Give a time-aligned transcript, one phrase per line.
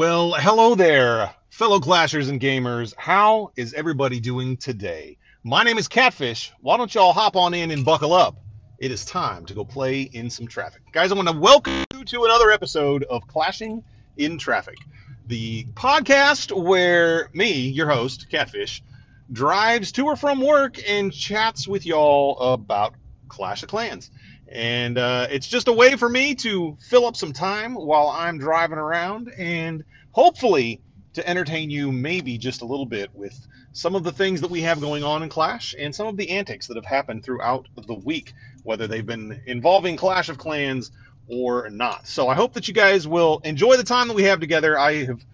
[0.00, 2.94] Well, hello there, fellow clashers and gamers.
[2.96, 5.18] How is everybody doing today?
[5.44, 6.50] My name is Catfish.
[6.62, 8.38] Why don't y'all hop on in and buckle up?
[8.78, 10.80] It is time to go play in some traffic.
[10.90, 13.84] Guys, I want to welcome you to another episode of Clashing
[14.16, 14.78] in Traffic,
[15.26, 18.82] the podcast where me, your host, Catfish,
[19.30, 22.94] drives to or from work and chats with y'all about
[23.28, 24.10] Clash of Clans.
[24.50, 28.38] And uh, it's just a way for me to fill up some time while I'm
[28.38, 30.80] driving around and hopefully
[31.12, 34.62] to entertain you maybe just a little bit with some of the things that we
[34.62, 37.94] have going on in Clash and some of the antics that have happened throughout the
[37.94, 38.32] week,
[38.64, 40.90] whether they've been involving Clash of Clans
[41.28, 42.08] or not.
[42.08, 44.76] So I hope that you guys will enjoy the time that we have together.
[44.76, 45.24] I have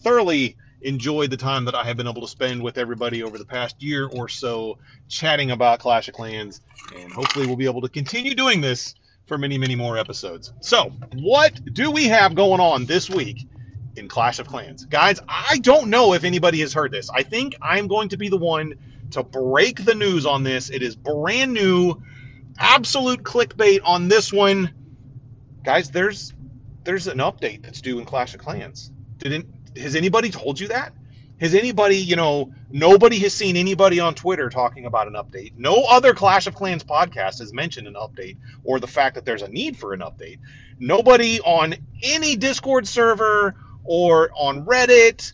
[0.00, 3.44] thoroughly enjoyed the time that I have been able to spend with everybody over the
[3.44, 6.60] past year or so chatting about Clash of Clans,
[6.96, 8.94] and hopefully we'll be able to continue doing this
[9.26, 10.52] for many, many more episodes.
[10.60, 13.48] So, what do we have going on this week
[13.96, 14.84] in Clash of Clans?
[14.84, 17.10] Guys, I don't know if anybody has heard this.
[17.10, 18.74] I think I'm going to be the one
[19.12, 20.70] to break the news on this.
[20.70, 22.02] It is brand new,
[22.58, 24.72] absolute clickbait on this one.
[25.64, 26.32] Guys, there's
[26.84, 28.92] there's an update that's due in Clash of Clans.
[29.18, 30.92] Didn't has anybody told you that?
[31.38, 35.52] Has anybody, you know, nobody has seen anybody on Twitter talking about an update.
[35.58, 39.42] No other Clash of Clans podcast has mentioned an update or the fact that there's
[39.42, 40.38] a need for an update.
[40.78, 43.54] Nobody on any Discord server
[43.84, 45.32] or on Reddit,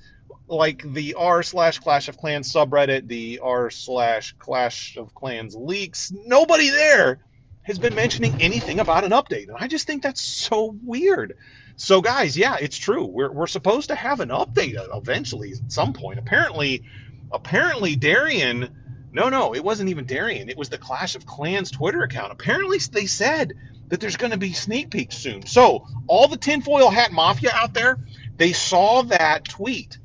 [0.48, 6.12] like the r slash Clash of Clans subreddit, the r slash Clash of Clans leaks,
[6.26, 7.20] nobody there
[7.62, 9.48] has been mentioning anything about an update.
[9.48, 11.36] And I just think that's so weird.
[11.76, 13.04] So, guys, yeah, it's true.
[13.04, 16.18] We're, we're supposed to have an update eventually at some point.
[16.18, 16.84] Apparently,
[17.30, 18.78] apparently Darian.
[19.12, 20.48] No, no, it wasn't even Darian.
[20.48, 22.32] It was the Clash of Clans Twitter account.
[22.32, 23.52] Apparently, they said
[23.88, 25.46] that there's going to be sneak peeks soon.
[25.46, 27.98] So, all the tinfoil hat mafia out there,
[28.36, 29.98] they saw that tweet.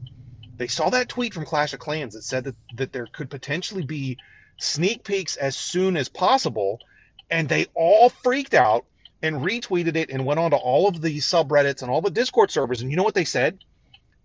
[0.58, 3.84] They saw that tweet from Clash of Clans that said that, that there could potentially
[3.84, 4.18] be
[4.58, 6.80] sneak peeks as soon as possible,
[7.30, 8.86] and they all freaked out
[9.22, 12.52] and retweeted it and went on to all of the subreddits and all the Discord
[12.52, 12.82] servers.
[12.82, 13.58] And you know what they said?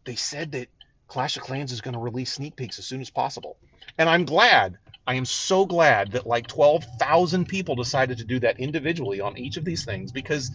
[0.05, 0.69] They said that
[1.09, 3.57] Clash of Clans is going to release sneak peeks as soon as possible.
[3.99, 8.61] And I'm glad, I am so glad that like 12,000 people decided to do that
[8.61, 10.51] individually on each of these things because,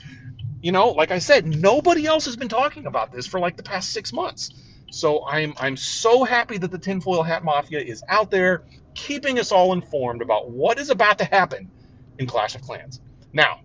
[0.62, 3.64] you know, like I said, nobody else has been talking about this for like the
[3.64, 4.52] past six months.
[4.90, 8.64] So I'm I'm so happy that the tinfoil hat mafia is out there
[8.96, 11.70] keeping us all informed about what is about to happen
[12.20, 13.00] in Clash of Clans.
[13.34, 13.62] Now,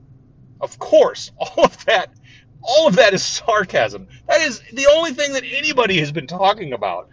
[0.60, 2.10] of course, all of that
[2.62, 4.06] all of that is sarcasm.
[4.28, 7.08] That is the only thing that anybody has been talking about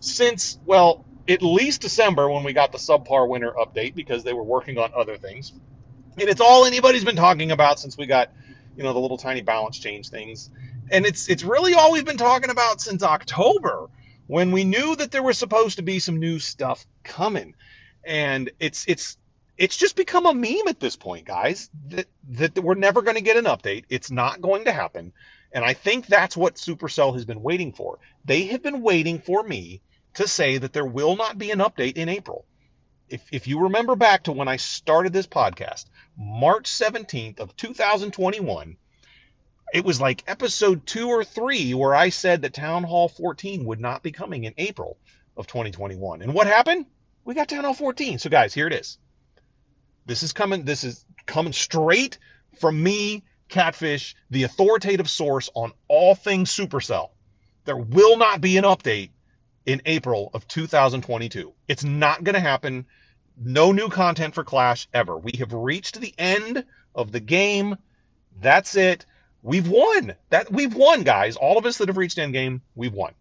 [0.00, 4.42] since well, at least December when we got the subpar winter update because they were
[4.42, 5.52] working on other things.
[6.18, 8.30] And it's all anybody's been talking about since we got,
[8.76, 10.50] you know, the little tiny balance change things.
[10.90, 13.88] And it's it's really all we've been talking about since October
[14.26, 17.54] when we knew that there was supposed to be some new stuff coming.
[18.04, 19.16] And it's it's
[19.58, 23.22] it's just become a meme at this point, guys, that, that we're never going to
[23.22, 23.84] get an update.
[23.88, 25.12] It's not going to happen.
[25.52, 27.98] And I think that's what Supercell has been waiting for.
[28.24, 29.82] They have been waiting for me
[30.14, 32.46] to say that there will not be an update in April.
[33.08, 35.84] If, if you remember back to when I started this podcast,
[36.16, 38.76] March 17th of 2021,
[39.74, 43.80] it was like episode two or three where I said that Town Hall 14 would
[43.80, 44.96] not be coming in April
[45.36, 46.22] of 2021.
[46.22, 46.86] And what happened?
[47.24, 48.18] We got Town Hall 14.
[48.18, 48.98] So, guys, here it is.
[50.06, 50.64] This is coming.
[50.64, 52.18] This is coming straight
[52.60, 57.10] from me, Catfish, the authoritative source on all things Supercell.
[57.64, 59.10] There will not be an update
[59.64, 61.52] in April of 2022.
[61.68, 62.86] It's not going to happen.
[63.36, 65.16] No new content for Clash ever.
[65.16, 66.64] We have reached the end
[66.94, 67.76] of the game.
[68.40, 69.06] That's it.
[69.42, 70.14] We've won.
[70.30, 71.36] That we've won, guys.
[71.36, 73.12] All of us that have reached endgame, we've won.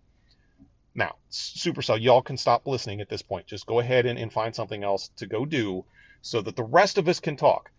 [0.94, 3.48] Now, Supercell, y'all can stop listening at this point.
[3.48, 5.86] Just go ahead and, and find something else to go do
[6.22, 7.72] so that the rest of us can talk.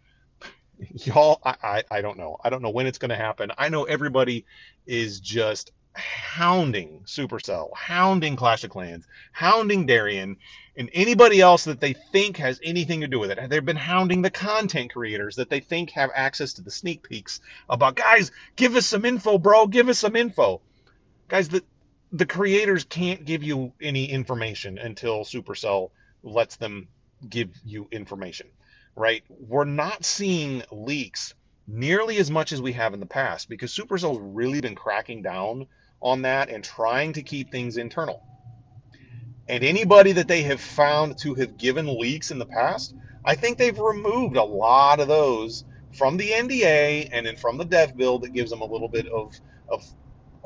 [1.04, 2.36] Y'all, I, I, I don't know.
[2.42, 3.52] I don't know when it's going to happen.
[3.56, 4.46] I know everybody
[4.86, 10.38] is just hounding Supercell, hounding Clash of Clans, hounding Darian,
[10.76, 13.50] and anybody else that they think has anything to do with it.
[13.50, 17.40] They've been hounding the content creators that they think have access to the sneak peeks
[17.68, 20.62] about, guys, give us some info, bro, give us some info.
[21.28, 21.62] Guys, the,
[22.10, 25.90] the creators can't give you any information until Supercell
[26.22, 26.88] lets them
[27.28, 28.48] give you information,
[28.96, 29.22] right?
[29.28, 31.34] We're not seeing leaks
[31.66, 35.66] nearly as much as we have in the past because Supercell's really been cracking down
[36.00, 38.22] on that and trying to keep things internal.
[39.48, 43.58] And anybody that they have found to have given leaks in the past, I think
[43.58, 45.64] they've removed a lot of those
[45.96, 49.06] from the NDA and then from the dev build that gives them a little bit
[49.06, 49.32] of,
[49.68, 49.84] of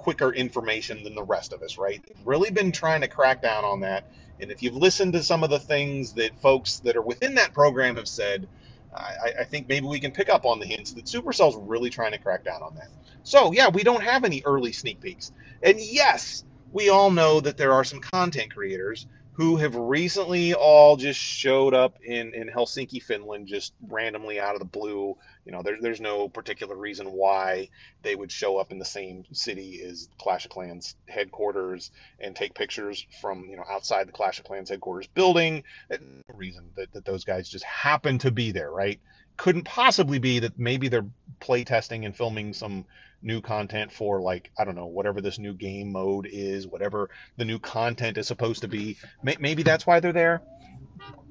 [0.06, 2.00] quicker information than the rest of us, right?
[2.06, 4.08] They've really been trying to crack down on that.
[4.40, 7.52] And if you've listened to some of the things that folks that are within that
[7.52, 8.46] program have said,
[8.94, 12.12] I, I think maybe we can pick up on the hints that Supercell's really trying
[12.12, 12.86] to crack down on that.
[13.24, 15.32] So, yeah, we don't have any early sneak peeks.
[15.60, 20.96] And yes, we all know that there are some content creators who have recently all
[20.96, 25.16] just showed up in, in Helsinki, Finland, just randomly out of the blue.
[25.46, 27.70] You know, there's there's no particular reason why
[28.02, 32.52] they would show up in the same city as Clash of Clans headquarters and take
[32.52, 35.62] pictures from you know outside the Clash of Clans headquarters building.
[35.88, 35.98] No
[36.34, 38.98] reason that, that those guys just happen to be there, right?
[39.36, 41.06] Couldn't possibly be that maybe they're
[41.40, 42.84] playtesting and filming some
[43.22, 47.44] new content for like I don't know whatever this new game mode is, whatever the
[47.44, 48.96] new content is supposed to be.
[49.22, 50.42] Maybe that's why they're there.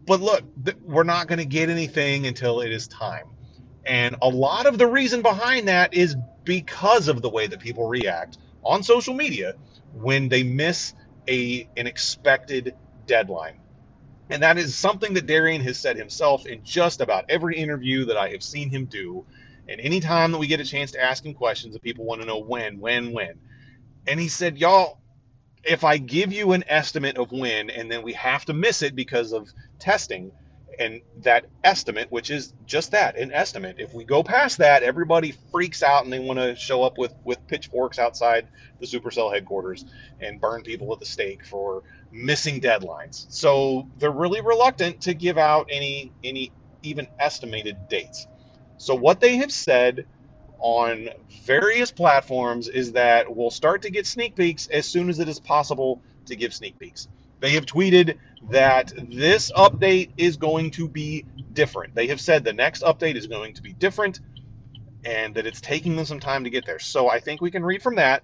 [0.07, 0.43] But look,
[0.83, 3.25] we're not going to get anything until it is time.
[3.85, 6.15] And a lot of the reason behind that is
[6.45, 9.55] because of the way that people react on social media
[9.93, 10.93] when they miss
[11.27, 12.75] a an expected
[13.07, 13.59] deadline.
[14.29, 18.17] And that is something that Darian has said himself in just about every interview that
[18.17, 19.25] I have seen him do
[19.67, 22.27] and anytime that we get a chance to ask him questions, that people want to
[22.27, 23.39] know when, when, when.
[24.07, 24.99] And he said, Y'all,
[25.63, 28.95] if I give you an estimate of when and then we have to miss it
[28.95, 29.49] because of
[29.79, 30.31] testing,
[30.79, 35.33] and that estimate, which is just that, an estimate, if we go past that, everybody
[35.51, 38.47] freaks out and they want to show up with, with pitchforks outside
[38.79, 39.85] the Supercell headquarters
[40.19, 43.25] and burn people at the stake for missing deadlines.
[43.29, 46.51] So they're really reluctant to give out any any
[46.83, 48.27] even estimated dates.
[48.77, 50.05] So what they have said
[50.59, 51.09] on
[51.45, 55.39] various platforms is that we'll start to get sneak peeks as soon as it is
[55.39, 57.07] possible to give sneak peeks.
[57.45, 58.17] They have tweeted
[58.49, 61.93] that this update is going to be different.
[61.93, 64.19] They have said the next update is going to be different
[65.05, 66.79] and that it's taking them some time to get there.
[66.79, 68.23] So I think we can read from that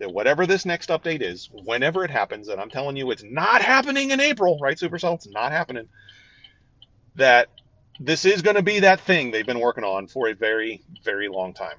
[0.00, 3.62] that whatever this next update is, whenever it happens, and I'm telling you it's not
[3.62, 5.14] happening in April, right, Supercell?
[5.14, 5.86] It's not happening.
[7.14, 7.46] That
[8.00, 11.28] this is going to be that thing they've been working on for a very, very
[11.28, 11.76] long time.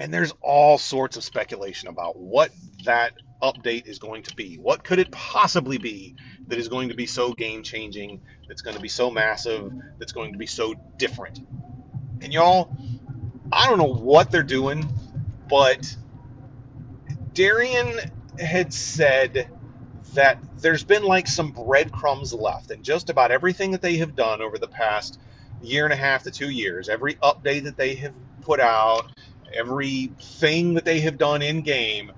[0.00, 2.50] And there's all sorts of speculation about what
[2.84, 3.12] that
[3.42, 4.56] update is going to be.
[4.56, 6.16] What could it possibly be
[6.48, 10.12] that is going to be so game changing, that's going to be so massive, that's
[10.12, 11.40] going to be so different?
[12.22, 12.74] And y'all,
[13.52, 14.90] I don't know what they're doing,
[15.50, 15.94] but
[17.34, 18.00] Darian
[18.38, 19.50] had said
[20.14, 24.40] that there's been like some breadcrumbs left, and just about everything that they have done
[24.40, 25.20] over the past
[25.62, 29.12] year and a half to two years, every update that they have put out,
[29.52, 32.12] everything that they have done in game,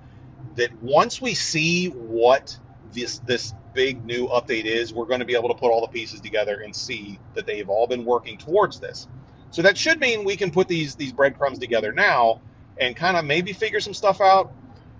[0.55, 2.57] that once we see what
[2.91, 5.87] this this big new update is, we're going to be able to put all the
[5.87, 9.07] pieces together and see that they've all been working towards this.
[9.51, 12.41] So that should mean we can put these these breadcrumbs together now
[12.79, 14.51] and kind of maybe figure some stuff out.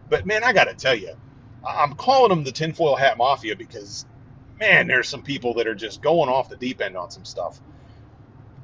[0.09, 1.13] But man, I got to tell you,
[1.67, 4.05] I'm calling them the tinfoil hat mafia because,
[4.59, 7.59] man, there's some people that are just going off the deep end on some stuff.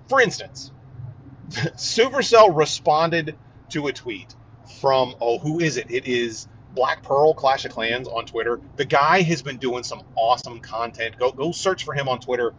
[0.07, 0.71] For instance,
[1.49, 3.35] Supercell responded
[3.71, 4.35] to a tweet
[4.79, 5.89] from, oh, who is it?
[5.89, 8.59] It is Black Pearl Clash of Clans on Twitter.
[8.75, 11.17] The guy has been doing some awesome content.
[11.17, 12.53] Go go search for him on Twitter.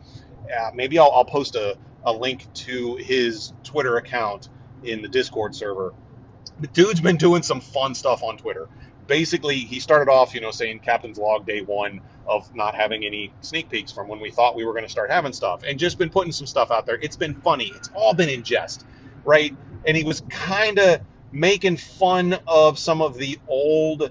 [0.45, 4.49] Uh, maybe I'll, I'll post a, a link to his Twitter account
[4.83, 5.95] in the Discord server.
[6.59, 8.69] The dude's been doing some fun stuff on Twitter
[9.11, 13.33] basically he started off, you know, saying captain's log day one of not having any
[13.41, 15.99] sneak peeks from when we thought we were going to start having stuff, and just
[15.99, 16.97] been putting some stuff out there.
[17.03, 17.73] It's been funny.
[17.75, 18.87] It's all been in jest,
[19.25, 19.55] right?
[19.87, 21.01] And he was kind of
[21.33, 24.11] making fun of some of the old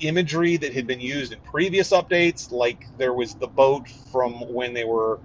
[0.00, 4.74] imagery that had been used in previous updates, like there was the boat from when
[4.74, 5.20] they were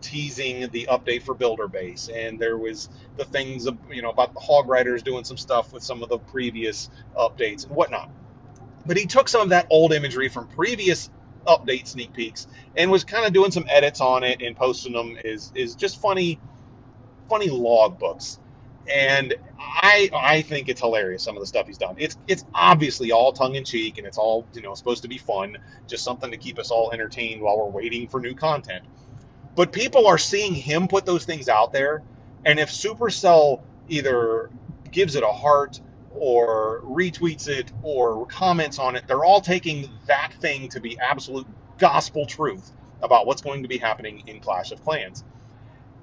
[0.00, 4.40] teasing the update for Builder Base, and there was the things you know about the
[4.40, 8.10] Hog Riders doing some stuff with some of the previous updates and whatnot.
[8.86, 11.10] But he took some of that old imagery from previous
[11.46, 15.16] update sneak peeks and was kind of doing some edits on it and posting them
[15.24, 16.40] is is just funny,
[17.28, 18.38] funny log books.
[18.92, 21.96] And I I think it's hilarious some of the stuff he's done.
[21.98, 25.18] It's it's obviously all tongue in cheek and it's all you know supposed to be
[25.18, 28.84] fun, just something to keep us all entertained while we're waiting for new content.
[29.54, 32.02] But people are seeing him put those things out there,
[32.44, 34.50] and if Supercell either
[34.90, 35.80] gives it a heart
[36.14, 41.46] or retweets it or comments on it, they're all taking that thing to be absolute
[41.78, 42.72] gospel truth
[43.02, 45.24] about what's going to be happening in Clash of Clans.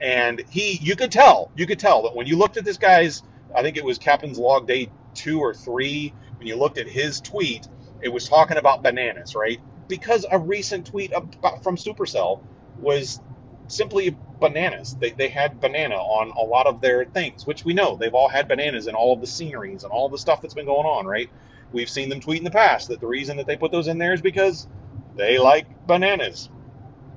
[0.01, 3.23] And he, you could tell, you could tell that when you looked at this guy's,
[3.55, 7.21] I think it was Captain's Log Day two or three, when you looked at his
[7.21, 7.67] tweet,
[8.01, 9.59] it was talking about bananas, right?
[9.87, 12.41] Because a recent tweet about, from Supercell
[12.79, 13.21] was
[13.67, 14.95] simply bananas.
[14.95, 18.27] They, they had banana on a lot of their things, which we know they've all
[18.27, 21.05] had bananas in all of the sceneries and all the stuff that's been going on,
[21.05, 21.29] right?
[21.71, 23.97] we've seen them tweet in the past that the reason that they put those in
[23.97, 24.67] there is because
[25.15, 26.49] they like bananas.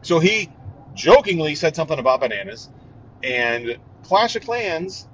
[0.02, 0.50] So he
[0.94, 2.70] jokingly said something about bananas,
[3.22, 5.08] and Clash of Clans,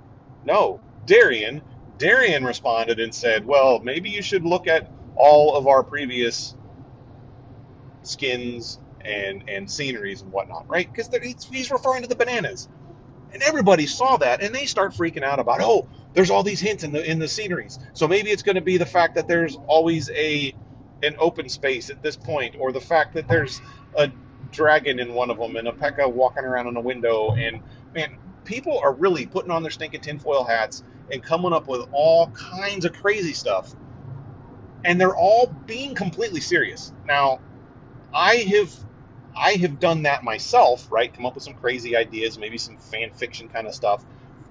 [0.44, 1.62] no, Darian,
[1.98, 6.54] Darian responded and said, well, maybe you should look at all of our previous
[8.02, 10.90] skins and and sceneries and whatnot, right?
[10.90, 11.10] Because
[11.50, 12.68] he's, referring to the bananas,
[13.32, 16.84] and everybody saw that, and they start freaking out about, oh, there's all these hints
[16.84, 19.56] in the in the sceneries, so maybe it's going to be the fact that there's
[19.66, 20.54] always a
[21.02, 23.60] an open space at this point, or the fact that there's
[23.96, 24.10] a
[24.50, 27.60] dragon in one of them and a P.E.K.K.A walking around in a window, and
[27.94, 32.28] man, people are really putting on their stinking tinfoil hats and coming up with all
[32.28, 33.74] kinds of crazy stuff,
[34.84, 36.92] and they're all being completely serious.
[37.06, 37.40] Now,
[38.12, 38.74] I have
[39.36, 41.12] I have done that myself, right?
[41.12, 44.04] Come up with some crazy ideas, maybe some fan fiction kind of stuff.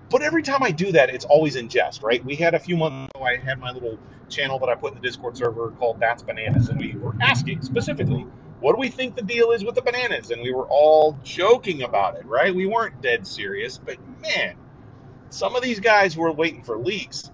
[0.10, 2.24] But every time I do that, it's always in jest, right?
[2.26, 5.02] We had a few months ago, I had my little channel that I put in
[5.02, 8.26] the Discord server called That's Bananas, and we were asking specifically,
[8.60, 10.32] what do we think the deal is with the bananas?
[10.32, 12.54] And we were all joking about it, right?
[12.54, 14.56] We weren't dead serious, but man,
[15.30, 17.32] some of these guys who are waiting for leaks,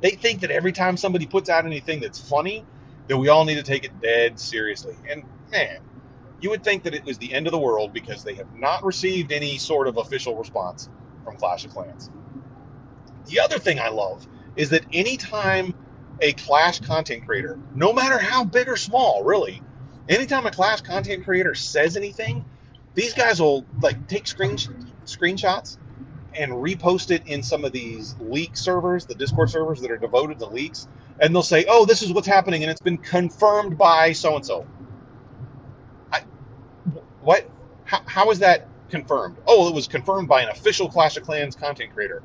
[0.00, 2.66] they think that every time somebody puts out anything that's funny,
[3.08, 4.94] that we all need to take it dead seriously.
[5.08, 5.78] And man,
[6.40, 8.84] you would think that it was the end of the world because they have not
[8.84, 10.88] received any sort of official response
[11.24, 12.10] from Clash of Clans.
[13.26, 15.74] The other thing I love is that anytime
[16.20, 19.62] a Clash content creator, no matter how big or small, really,
[20.08, 22.44] anytime a Clash content creator says anything,
[22.94, 24.56] these guys will like take screen
[25.04, 25.78] screenshots
[26.34, 30.38] and repost it in some of these leak servers, the Discord servers that are devoted
[30.38, 30.88] to leaks,
[31.20, 34.44] and they'll say, "Oh, this is what's happening, and it's been confirmed by so and
[34.44, 34.66] so."
[37.20, 37.48] What?
[37.84, 39.36] How, how is that confirmed?
[39.46, 42.22] Oh, it was confirmed by an official Clash of Clans content creator.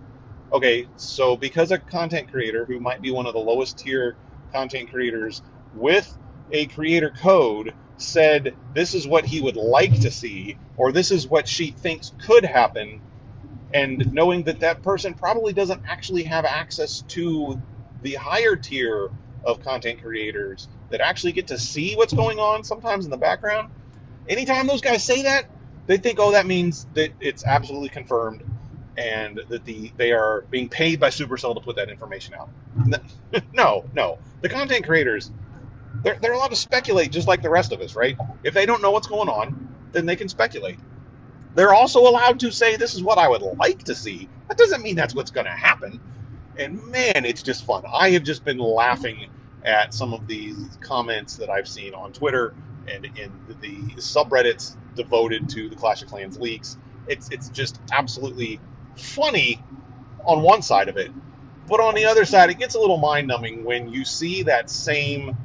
[0.51, 4.15] Okay, so because a content creator who might be one of the lowest tier
[4.51, 5.41] content creators
[5.75, 6.17] with
[6.51, 11.27] a creator code said this is what he would like to see or this is
[11.27, 13.01] what she thinks could happen
[13.73, 17.59] and knowing that that person probably doesn't actually have access to
[18.03, 19.09] the higher tier
[19.43, 23.69] of content creators that actually get to see what's going on sometimes in the background
[24.29, 25.45] anytime those guys say that,
[25.87, 28.43] they think, oh, that means that it's absolutely confirmed
[28.97, 32.49] and that the they are being paid by Supercell to put that information out.
[33.53, 34.17] no, no.
[34.41, 35.31] The content creators,
[36.03, 38.17] they're, they're allowed to speculate just like the rest of us, right?
[38.43, 40.79] If they don't know what's going on, then they can speculate.
[41.55, 44.29] They're also allowed to say, this is what I would like to see.
[44.47, 45.99] That doesn't mean that's what's going to happen.
[46.57, 47.83] And man, it's just fun.
[47.91, 49.29] I have just been laughing
[49.63, 52.53] at some of these comments that I've seen on Twitter
[52.87, 56.77] and in the subreddits devoted to the Clash of Clans leaks.
[57.07, 58.59] It's it's just absolutely
[58.95, 59.61] funny
[60.25, 61.11] on one side of it,
[61.67, 64.69] but on the other side, it gets a little mind numbing when you see that
[64.69, 65.35] same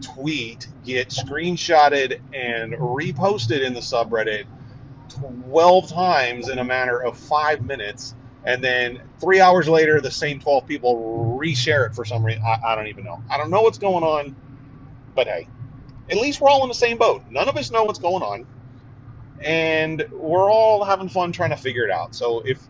[0.00, 4.46] tweet get screenshotted and reposted in the subreddit
[5.10, 8.14] 12 times in a matter of five minutes.
[8.44, 12.42] And then three hours later, the same 12 people reshare it for some reason.
[12.42, 13.22] I, I don't even know.
[13.30, 14.34] I don't know what's going on,
[15.14, 15.46] but hey,
[16.10, 17.22] at least we're all in the same boat.
[17.30, 18.46] None of us know what's going on,
[19.40, 22.14] and we're all having fun trying to figure it out.
[22.14, 22.60] So if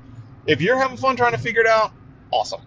[0.47, 1.93] if you're having fun trying to figure it out,
[2.33, 2.61] awesome.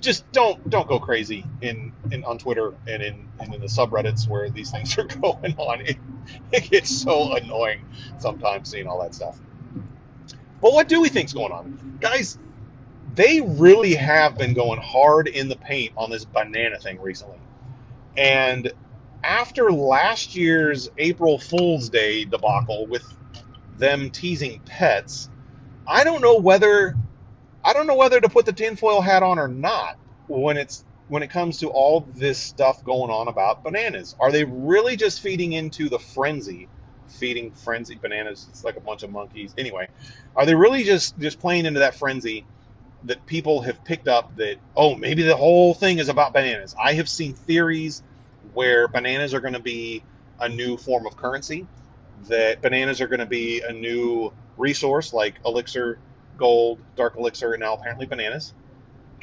[0.00, 4.28] Just don't don't go crazy in, in on Twitter and in and in the subreddits
[4.28, 5.80] where these things are going on.
[5.80, 5.96] It,
[6.52, 7.84] it gets so annoying
[8.18, 9.38] sometimes seeing all that stuff.
[10.60, 12.38] But what do we think's going on, guys?
[13.14, 17.38] They really have been going hard in the paint on this banana thing recently,
[18.16, 18.72] and
[19.24, 23.04] after last year's April Fool's Day debacle with
[23.76, 25.28] them teasing pets,
[25.86, 26.96] I don't know whether
[27.68, 31.22] I don't know whether to put the tinfoil hat on or not when it's when
[31.22, 34.16] it comes to all this stuff going on about bananas.
[34.18, 36.66] Are they really just feeding into the frenzy?
[37.08, 39.54] Feeding frenzy bananas, it's like a bunch of monkeys.
[39.58, 39.88] Anyway,
[40.34, 42.46] are they really just just playing into that frenzy
[43.04, 46.74] that people have picked up that oh maybe the whole thing is about bananas?
[46.82, 48.02] I have seen theories
[48.54, 50.02] where bananas are going to be
[50.40, 51.66] a new form of currency,
[52.28, 55.98] that bananas are going to be a new resource like elixir,
[56.38, 58.54] gold, dark elixir, and now apparently bananas,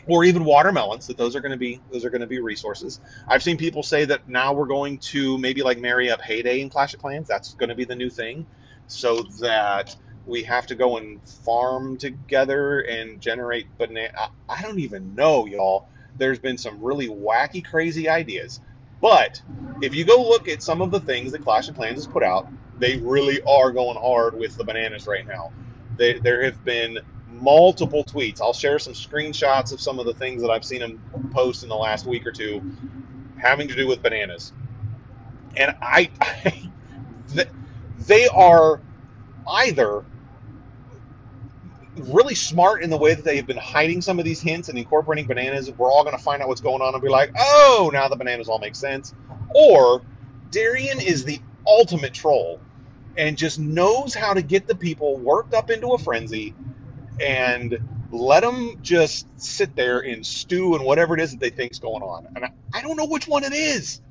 [0.07, 1.07] or even watermelons.
[1.07, 2.99] That those are going to be those are going to be resources.
[3.27, 6.61] I've seen people say that now we're going to maybe like marry up Hay Day
[6.61, 7.27] in Clash of Clans.
[7.27, 8.45] That's going to be the new thing,
[8.85, 9.95] so that
[10.27, 14.11] we have to go and farm together and generate banana.
[14.49, 15.87] I don't even know, y'all.
[16.17, 18.59] There's been some really wacky, crazy ideas.
[19.01, 19.41] But
[19.81, 22.23] if you go look at some of the things that Clash of Clans has put
[22.23, 22.47] out,
[22.79, 25.51] they really are going hard with the bananas right now.
[25.97, 26.99] They, there have been
[27.29, 28.41] multiple tweets.
[28.41, 31.69] I'll share some screenshots of some of the things that I've seen him post in
[31.69, 32.61] the last week or two
[33.37, 34.53] having to do with bananas.
[35.55, 36.69] And I, I
[37.99, 38.81] they are
[39.47, 40.05] either
[41.95, 44.77] really smart in the way that they have been hiding some of these hints and
[44.77, 45.71] incorporating bananas.
[45.71, 48.15] We're all going to find out what's going on and be like, oh, now the
[48.15, 49.13] bananas all make sense.
[49.53, 50.01] Or
[50.51, 52.59] Darian is the ultimate troll
[53.17, 56.53] and just knows how to get the people worked up into a frenzy
[57.19, 57.77] and
[58.11, 62.03] let them just sit there and stew and whatever it is that they think's going
[62.03, 62.27] on.
[62.35, 64.01] And I, I don't know which one it is.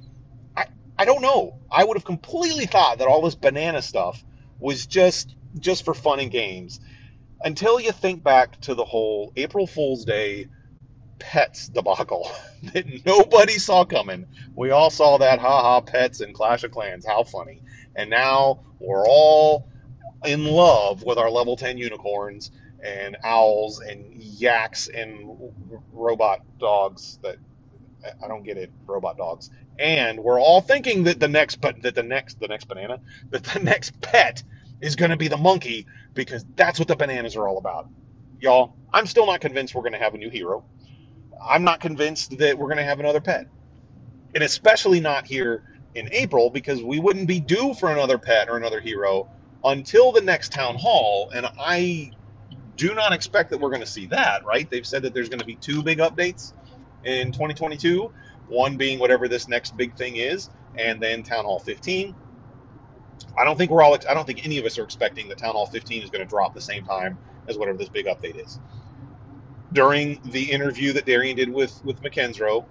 [0.57, 0.67] I,
[0.99, 1.57] I don't know.
[1.71, 4.23] I would have completely thought that all this banana stuff
[4.59, 6.81] was just just for fun and games
[7.45, 10.49] until you think back to the whole April Fool's Day
[11.19, 12.31] pets debacle
[12.75, 14.27] that nobody saw coming.
[14.57, 17.07] We all saw that haha pets and Clash of Clans.
[17.07, 17.63] How funny.
[17.97, 19.69] And now we're all
[20.25, 22.51] in love with our level 10 unicorns
[22.83, 25.53] and owls and yaks and
[25.93, 27.37] robot dogs that
[28.23, 29.51] I don't get it, robot dogs.
[29.79, 33.45] And we're all thinking that the next but that the next the next banana, that
[33.45, 34.43] the next pet
[34.81, 37.89] is going to be the monkey because that's what the bananas are all about.
[38.41, 40.65] Y'all, I'm still not convinced we're going to have a new hero.
[41.43, 43.47] I'm not convinced that we're going to have another pet.
[44.35, 48.57] And especially not here in April because we wouldn't be due for another pet or
[48.57, 49.29] another hero
[49.65, 51.31] until the next town hall.
[51.35, 52.11] And I
[52.77, 54.69] do not expect that we're going to see that, right?
[54.69, 56.53] They've said that there's going to be two big updates
[57.05, 58.13] in 2022,
[58.49, 62.15] one being whatever this next big thing is, and then Town Hall 15.
[63.37, 63.97] I don't think we're all.
[64.09, 66.29] I don't think any of us are expecting that Town Hall 15 is going to
[66.29, 68.61] drop the same time as whatever this big update is.
[69.73, 72.65] During the interview that Darian did with with McKenzie,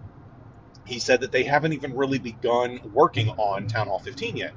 [0.85, 4.53] he said that they haven't even really begun working on Town Hall 15 yet,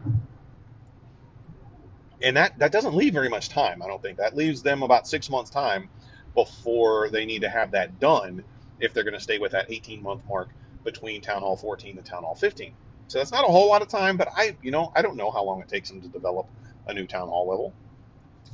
[2.22, 3.82] and that that doesn't leave very much time.
[3.82, 5.88] I don't think that leaves them about six months time
[6.34, 8.44] before they need to have that done
[8.80, 10.50] if they're going to stay with that 18 month mark
[10.84, 12.74] between Town Hall 14 and Town Hall 15.
[13.08, 15.30] So that's not a whole lot of time, but I, you know, I don't know
[15.30, 16.48] how long it takes them to develop
[16.86, 17.74] a new town hall level.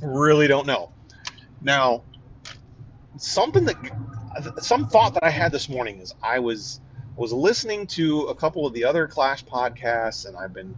[0.01, 0.91] Really don't know.
[1.61, 2.03] Now,
[3.17, 6.81] something that, some thought that I had this morning is I was
[7.15, 10.75] was listening to a couple of the other Clash podcasts, and I've been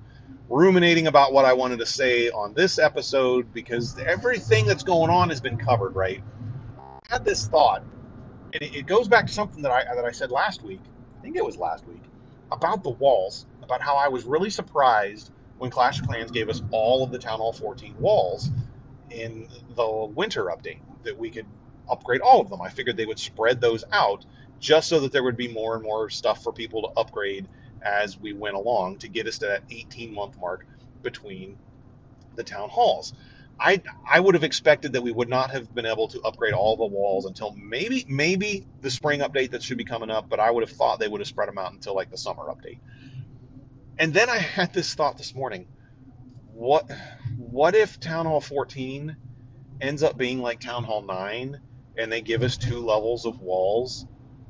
[0.49, 5.29] ruminating about what I wanted to say on this episode because everything that's going on
[5.29, 5.95] has been covered.
[5.95, 6.21] Right?
[7.09, 7.83] I had this thought,
[8.53, 10.81] and it goes back to something that I that I said last week.
[11.17, 12.03] I think it was last week
[12.51, 16.61] about the walls about how I was really surprised when Clash of Clans gave us
[16.71, 18.49] all of the Town Hall 14 walls
[19.09, 21.45] in the winter update that we could
[21.89, 22.61] upgrade all of them.
[22.61, 24.25] I figured they would spread those out
[24.59, 27.47] just so that there would be more and more stuff for people to upgrade
[27.81, 30.65] as we went along to get us to that 18 month mark
[31.03, 31.57] between
[32.35, 33.13] the town halls.
[33.59, 36.75] I I would have expected that we would not have been able to upgrade all
[36.75, 40.51] the walls until maybe maybe the spring update that should be coming up, but I
[40.51, 42.79] would have thought they would have spread them out until like the summer update.
[43.97, 45.67] And then I had this thought this morning.
[46.53, 46.89] What
[47.37, 49.15] what if Town Hall 14
[49.79, 51.59] ends up being like Town Hall 9
[51.97, 54.05] and they give us two levels of walls?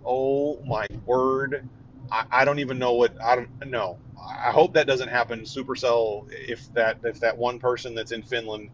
[0.05, 1.67] Oh my word.
[2.11, 3.99] I, I don't even know what I don't know.
[4.19, 5.41] I hope that doesn't happen.
[5.41, 8.69] Supercell, if that if that one person that's in Finland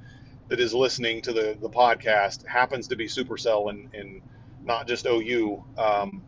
[0.49, 4.21] that is listening to the, the podcast happens to be Supercell and, and
[4.63, 6.23] not just OU, um,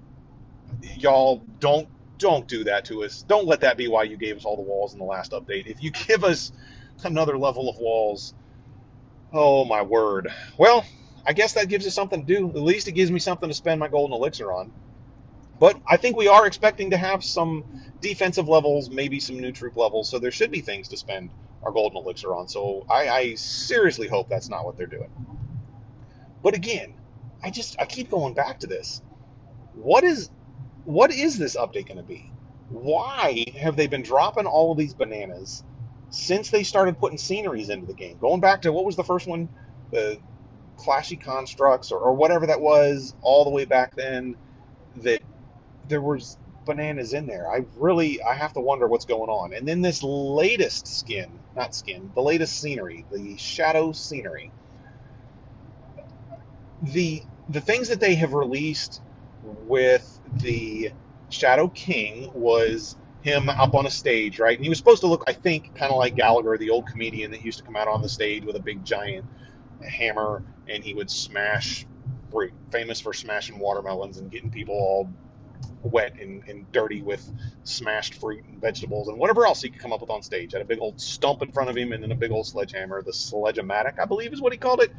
[0.97, 1.87] y'all don't
[2.17, 3.23] don't do that to us.
[3.23, 5.67] Don't let that be why you gave us all the walls in the last update.
[5.67, 6.51] If you give us
[7.03, 8.33] another level of walls,
[9.33, 10.29] oh my word.
[10.57, 10.85] Well,
[11.25, 12.49] I guess that gives us something to do.
[12.49, 14.71] At least it gives me something to spend my golden elixir on.
[15.59, 17.63] But I think we are expecting to have some
[18.01, 21.29] defensive levels, maybe some new troop levels, so there should be things to spend
[21.63, 22.47] our golden elixir on.
[22.47, 25.09] So I, I seriously hope that's not what they're doing.
[26.41, 26.93] But again,
[27.41, 29.01] I just I keep going back to this.
[29.73, 30.29] What is
[30.85, 32.31] what is this update going to be?
[32.69, 35.63] Why have they been dropping all of these bananas
[36.09, 38.17] since they started putting sceneries into the game?
[38.19, 39.47] Going back to what was the first one,
[39.91, 40.19] the
[40.77, 44.35] Clashy Constructs or, or whatever that was, all the way back then,
[44.97, 45.21] that
[45.87, 47.49] there was bananas in there.
[47.51, 49.53] I really I have to wonder what's going on.
[49.53, 54.51] And then this latest skin, not skin, the latest scenery, the shadow scenery.
[56.81, 59.01] The the things that they have released
[59.43, 60.91] with the
[61.29, 64.57] Shadow King was him up on a stage, right?
[64.57, 67.31] And he was supposed to look, I think, kind of like Gallagher, the old comedian
[67.31, 69.25] that used to come out on the stage with a big giant
[69.81, 71.85] hammer and he would smash
[72.71, 75.09] famous for smashing watermelons and getting people all
[75.83, 77.29] wet and, and dirty with
[77.63, 80.53] smashed fruit and vegetables and whatever else he could come up with on stage.
[80.53, 83.01] Had a big old stump in front of him and then a big old sledgehammer,
[83.01, 84.91] the sledge-o-matic, I believe is what he called it.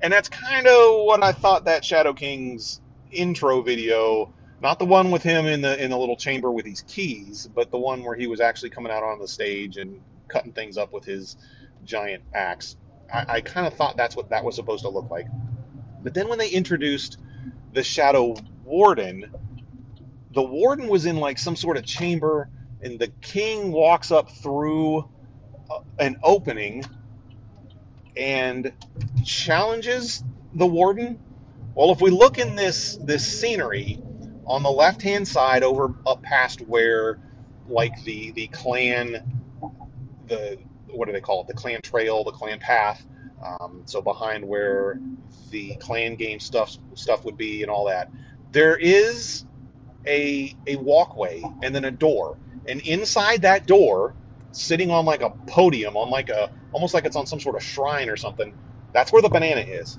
[0.00, 5.10] And that's kind of what I thought that Shadow King's intro video, not the one
[5.10, 8.14] with him in the in the little chamber with his keys, but the one where
[8.14, 11.36] he was actually coming out on the stage and cutting things up with his
[11.84, 12.76] giant axe.
[13.12, 15.26] I, I kind of thought that's what that was supposed to look like.
[16.02, 17.18] But then when they introduced
[17.72, 19.30] the Shadow Warden,
[20.38, 22.48] the Warden was in like some sort of chamber,
[22.80, 24.98] and the king walks up through
[25.68, 26.84] uh, an opening
[28.16, 28.72] and
[29.24, 30.22] challenges
[30.54, 31.18] the warden.
[31.74, 34.00] Well, if we look in this this scenery
[34.46, 37.18] on the left hand side, over up past where
[37.66, 39.40] like the the clan,
[40.28, 41.48] the what do they call it?
[41.48, 43.04] The clan trail, the clan path.
[43.44, 45.00] Um, so behind where
[45.50, 48.12] the clan game stuff stuff would be and all that,
[48.52, 49.44] there is
[50.06, 54.14] a a walkway and then a door, and inside that door,
[54.52, 57.62] sitting on like a podium, on like a almost like it's on some sort of
[57.62, 58.56] shrine or something.
[58.92, 59.98] That's where the banana is,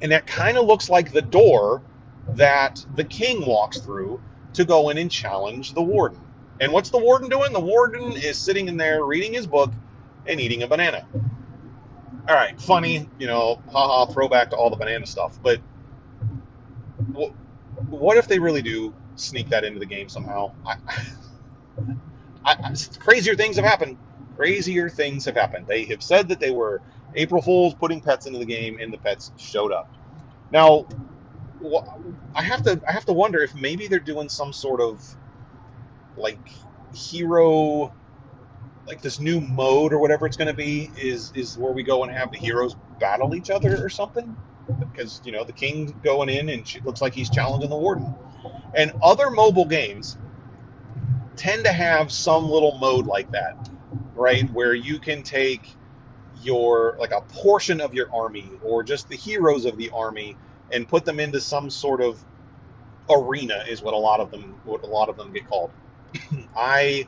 [0.00, 1.82] and that kind of looks like the door
[2.28, 4.20] that the king walks through
[4.54, 6.20] to go in and challenge the warden.
[6.60, 7.52] And what's the warden doing?
[7.52, 9.72] The warden is sitting in there reading his book
[10.26, 11.06] and eating a banana.
[12.28, 15.38] All right, funny, you know, haha, throwback to all the banana stuff.
[15.42, 15.60] But
[17.88, 20.52] what if they really do sneak that into the game somehow?
[20.66, 20.76] I,
[22.44, 23.96] I, crazier things have happened.
[24.36, 25.66] Crazier things have happened.
[25.66, 26.82] They have said that they were
[27.14, 29.88] April Fools putting pets into the game, and the pets showed up.
[30.50, 30.86] Now,
[32.34, 35.02] I have to I have to wonder if maybe they're doing some sort of
[36.16, 36.38] like
[36.94, 37.92] hero
[38.86, 42.02] like this new mode or whatever it's going to be is is where we go
[42.04, 44.36] and have the heroes battle each other or something
[44.78, 48.14] because you know the king going in and she looks like he's challenging the warden
[48.74, 50.16] and other mobile games
[51.36, 53.68] tend to have some little mode like that
[54.14, 55.74] right where you can take
[56.42, 60.36] your like a portion of your army or just the heroes of the army
[60.72, 62.22] and put them into some sort of
[63.10, 65.70] arena is what a lot of them what a lot of them get called
[66.56, 67.06] i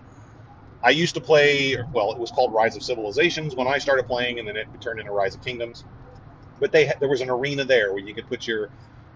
[0.83, 4.39] I used to play, well, it was called Rise of Civilizations when I started playing,
[4.39, 5.85] and then it turned into Rise of Kingdoms.
[6.61, 8.71] But they there was an arena there where you could put your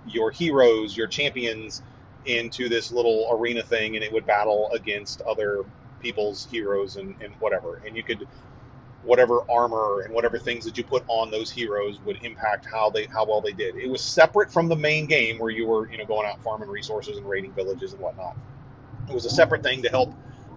[0.06, 1.82] your heroes, your champions,
[2.26, 5.64] into this little arena thing, and it would battle against other
[6.00, 7.82] people's heroes and, and whatever.
[7.86, 8.26] And you could
[9.02, 13.06] whatever armor and whatever things that you put on those heroes would impact how they
[13.06, 13.76] how well they did.
[13.76, 16.68] It was separate from the main game where you were you know going out farming
[16.68, 18.36] resources and raiding villages and whatnot.
[19.08, 20.14] It was a separate thing to help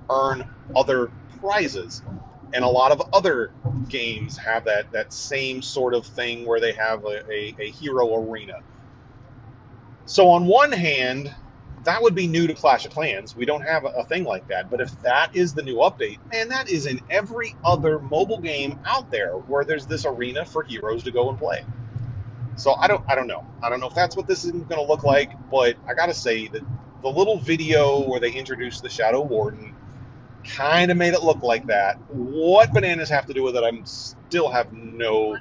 [0.09, 2.01] earn other prizes.
[2.53, 3.51] And a lot of other
[3.89, 8.15] games have that, that same sort of thing where they have a, a, a hero
[8.15, 8.59] arena.
[10.05, 11.33] So, on one hand,
[11.83, 13.35] that would be new to Clash of Clans.
[13.35, 14.69] We don't have a, a, thing like that.
[14.69, 18.79] But if that is the new update, man, that is in every other mobile game
[18.85, 21.65] out there where there's this arena for heroes to go and play.
[22.55, 23.45] So I don't I don't know.
[23.61, 26.07] I don't know if that's what this is going to look like, but I got
[26.07, 26.61] to say that
[27.01, 29.75] the little video where they introduced the Shadow Warden
[30.43, 31.97] kind of made it look like that.
[32.09, 35.37] What bananas have to do with it, I'm still have no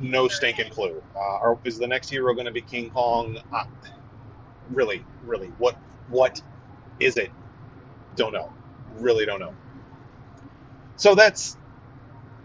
[0.00, 1.02] no stinking clue.
[1.14, 3.38] Uh, or is the next hero going to be King Kong?
[3.52, 3.64] Uh,
[4.70, 5.76] really, really, what
[6.08, 6.42] what
[7.00, 7.30] is it?
[8.16, 8.52] Don't know.
[8.98, 9.54] Really don't know.
[10.96, 11.56] So that's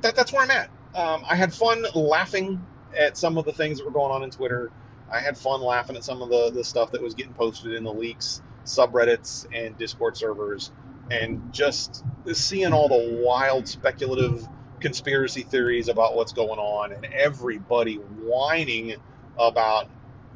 [0.01, 0.69] that, that's where I'm at.
[0.95, 2.65] Um, I had fun laughing
[2.97, 4.71] at some of the things that were going on in Twitter.
[5.11, 7.83] I had fun laughing at some of the, the stuff that was getting posted in
[7.83, 10.71] the leaks, subreddits, and Discord servers
[11.11, 12.03] and just
[12.33, 14.47] seeing all the wild speculative
[14.81, 18.95] conspiracy theories about what's going on and everybody whining
[19.37, 19.89] about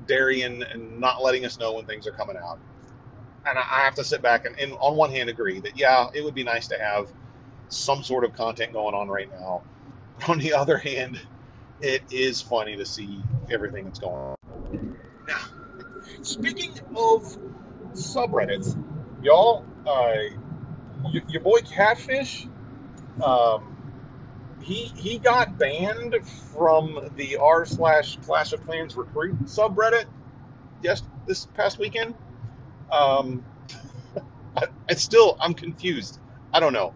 [0.08, 2.60] Darian and not letting us know when things are coming out.
[3.48, 6.24] And I have to sit back and, and on one hand agree that yeah, it
[6.24, 7.08] would be nice to have
[7.70, 9.64] some sort of content going on right now.
[10.20, 11.20] But on the other hand,
[11.82, 14.38] it is funny to see everything that's going on.
[15.28, 15.40] Now,
[16.22, 17.38] speaking of
[17.94, 18.78] subreddits,
[19.22, 20.14] y'all, uh,
[21.28, 22.48] your boy Catfish,
[23.24, 23.75] um,
[24.66, 26.16] he he got banned
[26.54, 30.06] from the r slash Clash of Clans recruit subreddit
[30.82, 32.16] yes this past weekend.
[32.92, 33.46] Um,
[34.90, 36.20] it's still I'm confused.
[36.52, 36.94] I don't know.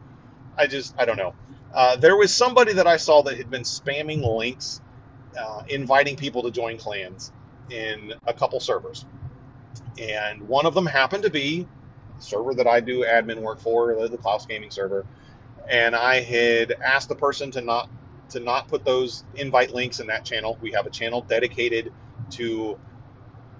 [0.58, 1.36] I just I don't know.
[1.72, 4.82] Uh, there was somebody that I saw that had been spamming links,
[5.40, 7.32] uh, inviting people to join clans
[7.70, 9.06] in a couple servers,
[10.00, 11.68] and one of them happened to be
[12.18, 15.06] server that I do admin work for, the Klaus Gaming server,
[15.70, 17.90] and I had asked the person to not
[18.30, 20.58] to not put those invite links in that channel.
[20.62, 21.94] We have a channel dedicated
[22.32, 22.78] to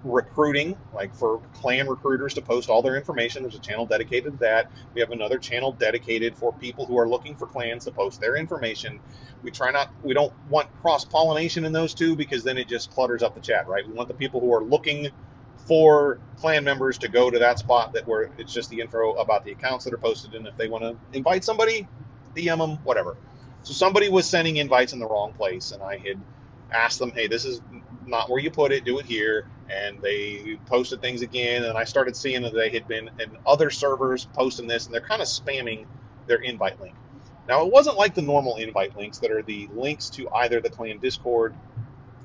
[0.04, 3.42] recruiting, like for clan recruiters to post all their information.
[3.42, 4.70] There's a channel dedicated to that.
[4.94, 8.36] We have another channel dedicated for people who are looking for clans to post their
[8.36, 9.00] information.
[9.42, 12.90] We try not, we don't want cross pollination in those two because then it just
[12.90, 13.86] clutters up the chat, right?
[13.86, 15.10] We want the people who are looking
[15.56, 19.44] for clan members to go to that spot that where it's just the info about
[19.44, 21.86] the accounts that are posted, and if they want to invite somebody,
[22.34, 23.16] DM them, whatever.
[23.62, 26.20] So somebody was sending invites in the wrong place, and I had
[26.72, 27.60] asked them, hey, this is
[28.06, 29.46] not where you put it, do it here.
[29.68, 33.70] And they posted things again, and I started seeing that they had been in other
[33.70, 35.86] servers posting this, and they're kind of spamming
[36.26, 36.94] their invite link.
[37.48, 40.70] Now, it wasn't like the normal invite links that are the links to either the
[40.70, 41.54] clan Discord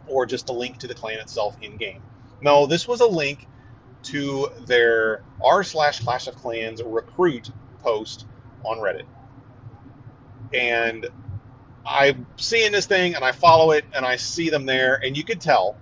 [0.07, 2.01] or just a link to the clan itself in game.
[2.41, 3.47] No, this was a link
[4.03, 7.49] to their r slash Clash of Clans recruit
[7.81, 8.25] post
[8.63, 9.05] on Reddit.
[10.53, 11.07] And
[11.85, 15.23] I'm seeing this thing and I follow it and I see them there, and you
[15.23, 15.77] could tell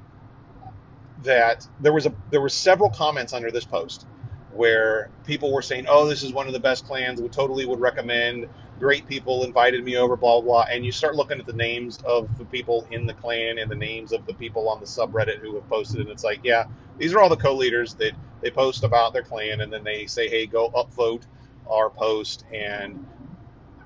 [1.23, 4.05] that there was a there were several comments under this post
[4.53, 7.21] where people were saying, "Oh, this is one of the best clans.
[7.21, 8.47] We totally would recommend.
[8.79, 10.15] Great people invited me over.
[10.15, 13.57] Blah blah." And you start looking at the names of the people in the clan
[13.57, 16.39] and the names of the people on the subreddit who have posted, and it's like,
[16.43, 16.65] yeah,
[16.97, 20.27] these are all the co-leaders that they post about their clan, and then they say,
[20.27, 21.23] "Hey, go upvote
[21.69, 23.05] our post and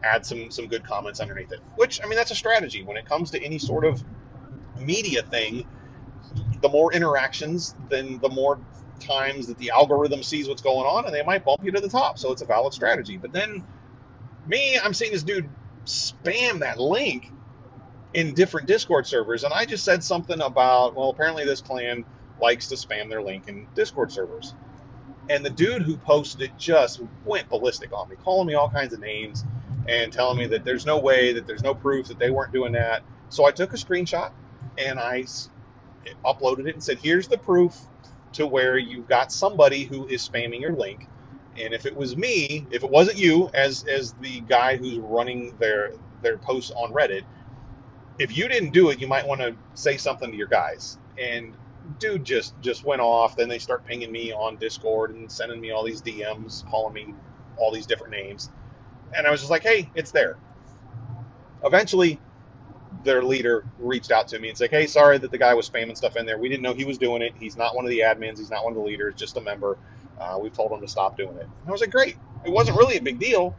[0.03, 3.05] add some some good comments underneath it." Which I mean, that's a strategy when it
[3.05, 4.03] comes to any sort of
[4.79, 5.65] media thing.
[6.61, 8.59] The more interactions, then the more
[8.99, 11.89] times that the algorithm sees what's going on and they might bump you to the
[11.89, 12.17] top.
[12.17, 13.17] So it's a valid strategy.
[13.17, 13.63] But then
[14.47, 15.49] me, I'm seeing this dude
[15.85, 17.31] spam that link
[18.13, 19.43] in different Discord servers.
[19.43, 22.05] And I just said something about, well, apparently this clan
[22.41, 24.53] likes to spam their link in Discord servers.
[25.29, 28.93] And the dude who posted it just went ballistic on me, calling me all kinds
[28.93, 29.43] of names
[29.87, 32.73] and telling me that there's no way, that there's no proof that they weren't doing
[32.73, 33.03] that.
[33.29, 34.31] So I took a screenshot
[34.77, 35.25] and I
[36.25, 37.77] uploaded it and said, here's the proof
[38.33, 41.07] to where you've got somebody who is spamming your link.
[41.59, 45.55] And if it was me, if it wasn't you as as the guy who's running
[45.59, 45.91] their
[46.23, 47.23] their posts on Reddit,
[48.19, 50.99] if you didn't do it, you might want to say something to your guys.
[51.19, 51.55] And
[51.99, 53.35] dude just just went off.
[53.37, 57.15] Then they start pinging me on Discord and sending me all these DMs, calling me
[57.57, 58.51] all these different names.
[59.15, 60.37] And I was just like, hey, it's there.
[61.63, 62.19] Eventually,
[63.03, 65.97] their leader reached out to me and said, "Hey, sorry that the guy was spamming
[65.97, 66.37] stuff in there.
[66.39, 67.33] We didn't know he was doing it.
[67.37, 68.39] He's not one of the admins.
[68.39, 69.15] He's not one of the leaders.
[69.15, 69.77] Just a member.
[70.19, 72.17] Uh, we've told him to stop doing it." And I was like, "Great.
[72.45, 73.55] It wasn't really a big deal.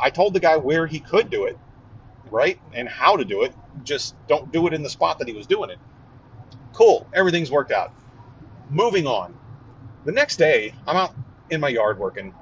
[0.00, 1.58] I told the guy where he could do it,
[2.30, 3.54] right, and how to do it.
[3.84, 5.78] Just don't do it in the spot that he was doing it."
[6.72, 7.06] Cool.
[7.14, 7.92] Everything's worked out.
[8.70, 9.34] Moving on.
[10.04, 11.14] The next day, I'm out
[11.50, 12.34] in my yard working.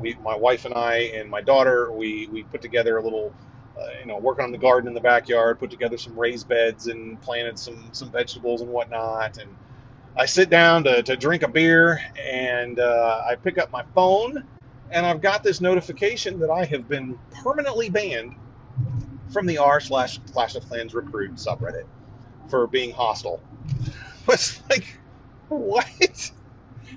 [0.00, 3.32] We, my wife and I and my daughter, we we put together a little
[3.78, 6.86] uh, you know, working on the garden in the backyard, put together some raised beds
[6.86, 9.38] and planted some some vegetables and whatnot.
[9.38, 9.54] And
[10.18, 14.44] I sit down to, to drink a beer and uh, I pick up my phone
[14.90, 18.34] and I've got this notification that I have been permanently banned
[19.32, 21.84] from the r slash Clash of Clans recruit subreddit
[22.48, 23.42] for being hostile.
[24.26, 24.98] Was like,
[25.48, 26.32] what?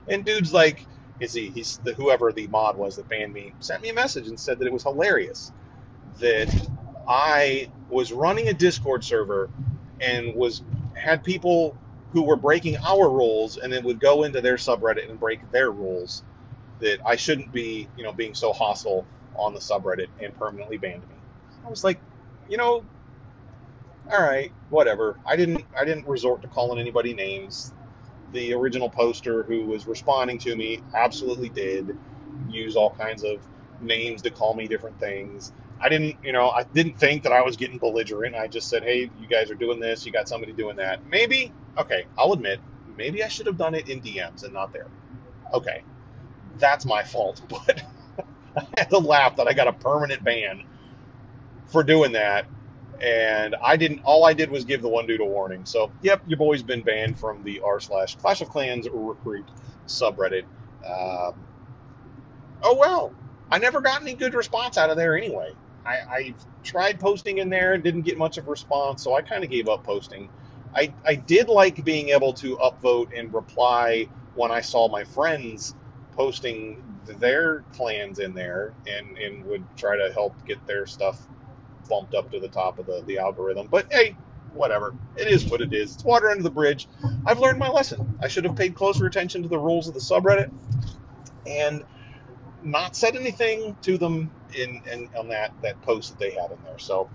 [0.08, 0.86] And dude's like,
[1.20, 1.50] is he?
[1.50, 4.60] He's the whoever the mod was that banned me sent me a message and said
[4.60, 5.52] that it was hilarious
[6.20, 6.50] that
[7.08, 9.50] I was running a Discord server
[10.00, 10.64] and was
[10.96, 11.78] had people
[12.12, 15.72] who were breaking our rules and then would go into their subreddit and break their
[15.72, 16.24] rules
[16.80, 21.02] that I shouldn't be, you know, being so hostile on the subreddit and permanently banned
[21.08, 21.16] me.
[21.66, 22.02] I was like,
[22.50, 22.84] you know,
[24.12, 25.20] all right, whatever.
[25.26, 27.74] I didn't I didn't resort to calling anybody names.
[28.34, 31.98] The original poster who was responding to me absolutely did
[32.50, 33.42] use all kinds of
[33.82, 35.54] names to call me different things.
[35.82, 38.36] I didn't, you know, I didn't think that I was getting belligerent.
[38.36, 40.06] I just said, hey, you guys are doing this.
[40.06, 41.06] You got somebody doing that.
[41.08, 42.60] Maybe, okay, I'll admit,
[42.98, 44.88] maybe I should have done it in DMs and not there.
[45.54, 45.84] Okay,
[46.58, 47.42] that's my fault.
[48.56, 50.64] But I had to laugh that I got a permanent ban
[51.68, 52.46] for doing that.
[53.00, 55.66] And I didn't, all I did was give the one dude a warning.
[55.66, 59.46] So, yep, your boy's been banned from the r slash Clash of Clans recruit
[59.88, 60.44] subreddit.
[60.86, 61.36] Um,
[62.64, 63.14] oh, well,
[63.52, 65.54] I never got any good response out of there anyway.
[65.86, 69.22] I, I tried posting in there, and didn't get much of a response, so I
[69.22, 70.30] kind of gave up posting.
[70.76, 75.76] I, I did like being able to upvote and reply when I saw my friends
[76.14, 81.20] posting their clans in there and, and would try to help get their stuff
[81.90, 83.68] bumped up to the top of the, the algorithm.
[83.68, 84.16] But hey,
[84.54, 84.96] whatever.
[85.18, 85.96] It is what it is.
[85.96, 86.88] It's water under the bridge.
[87.26, 88.18] I've learned my lesson.
[88.22, 90.52] I should have paid closer attention to the rules of the subreddit
[91.48, 91.84] and
[92.64, 96.58] not said anything to them in, in on that that post that they had in
[96.66, 96.80] there.
[96.80, 97.10] So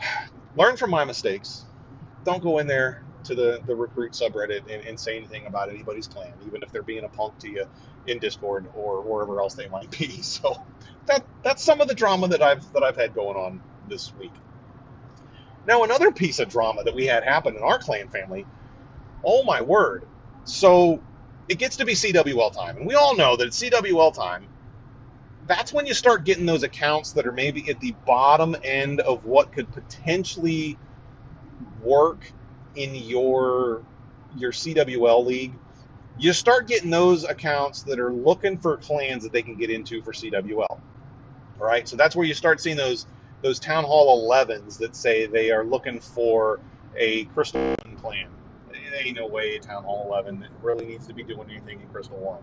[0.56, 1.64] learn from my mistakes.
[2.24, 6.06] Don't go in there to the, the recruit subreddit and, and say anything about anybody's
[6.06, 7.66] clan, even if they're being a punk to you
[8.06, 10.06] in Discord or wherever else they might be.
[10.22, 10.62] So
[11.06, 14.32] that that's some of the drama that I've that I've had going on this week.
[15.66, 18.46] Now another piece of drama that we had happen in our clan family.
[19.22, 20.06] Oh my word!
[20.44, 21.02] So
[21.48, 24.46] it gets to be CWL time, and we all know that it's CWL time.
[25.46, 29.26] That's when you start getting those accounts that are maybe at the bottom end of
[29.26, 30.78] what could potentially
[31.84, 32.30] work
[32.74, 33.82] in your
[34.36, 35.52] your CWL league.
[36.18, 40.02] You start getting those accounts that are looking for clans that they can get into
[40.02, 40.66] for CWL.
[40.70, 40.80] All
[41.58, 43.06] right, so that's where you start seeing those
[43.42, 46.60] those Town Hall 11s that say they are looking for
[46.96, 48.28] a Crystal clan
[48.94, 51.88] there ain't no way a Town Hall 11 really needs to be doing anything in
[51.88, 52.42] Crystal 1.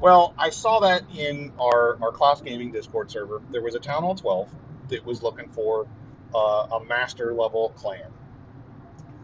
[0.00, 3.40] Well, I saw that in our, our Klaus Gaming Discord server.
[3.50, 4.48] There was a Town Hall 12
[4.90, 5.86] that was looking for
[6.34, 6.38] uh,
[6.72, 8.10] a master level clan.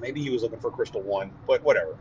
[0.00, 1.96] Maybe he was looking for Crystal 1, but whatever.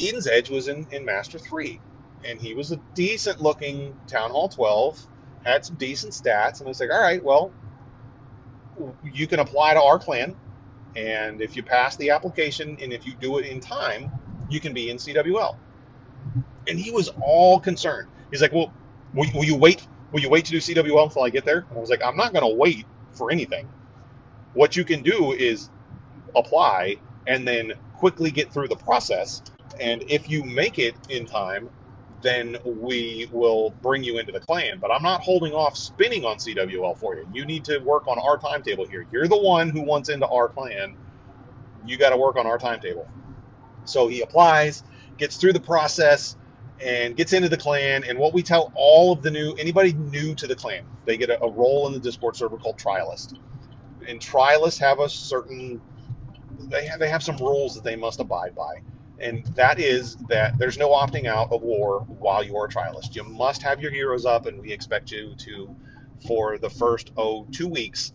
[0.00, 1.80] Eden's Edge was in, in Master 3,
[2.24, 5.06] and he was a decent looking Town Hall 12,
[5.44, 7.52] had some decent stats, and I was like, all right, well,
[9.12, 10.36] you can apply to our clan
[10.96, 14.10] and if you pass the application and if you do it in time,
[14.48, 15.56] you can be in CWL.
[16.66, 18.08] And he was all concerned.
[18.30, 18.72] He's like, well,
[19.14, 19.86] will, will you wait?
[20.12, 21.66] Will you wait to do CWL until I get there?
[21.68, 23.68] And I was like, I'm not going to wait for anything.
[24.54, 25.70] What you can do is
[26.34, 29.42] apply and then quickly get through the process.
[29.80, 31.70] And if you make it in time,
[32.22, 34.78] then we will bring you into the clan.
[34.80, 37.28] But I'm not holding off spinning on CWL for you.
[37.32, 39.06] You need to work on our timetable here.
[39.12, 40.96] You're the one who wants into our clan.
[41.86, 43.08] You got to work on our timetable.
[43.84, 44.82] So he applies,
[45.16, 46.36] gets through the process,
[46.84, 48.04] and gets into the clan.
[48.04, 51.30] And what we tell all of the new, anybody new to the clan, they get
[51.30, 53.38] a, a role in the Discord server called Trialist.
[54.06, 55.80] And Trialists have a certain,
[56.58, 58.82] they have, they have some rules that they must abide by
[59.20, 63.16] and that is that there's no opting out of war while you are a trialist.
[63.16, 65.74] You must have your heroes up, and we expect you to,
[66.26, 68.12] for the first oh two weeks,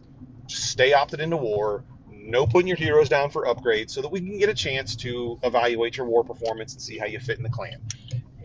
[0.48, 1.84] stay opted into war.
[2.10, 5.40] No putting your heroes down for upgrades, so that we can get a chance to
[5.44, 7.82] evaluate your war performance and see how you fit in the clan.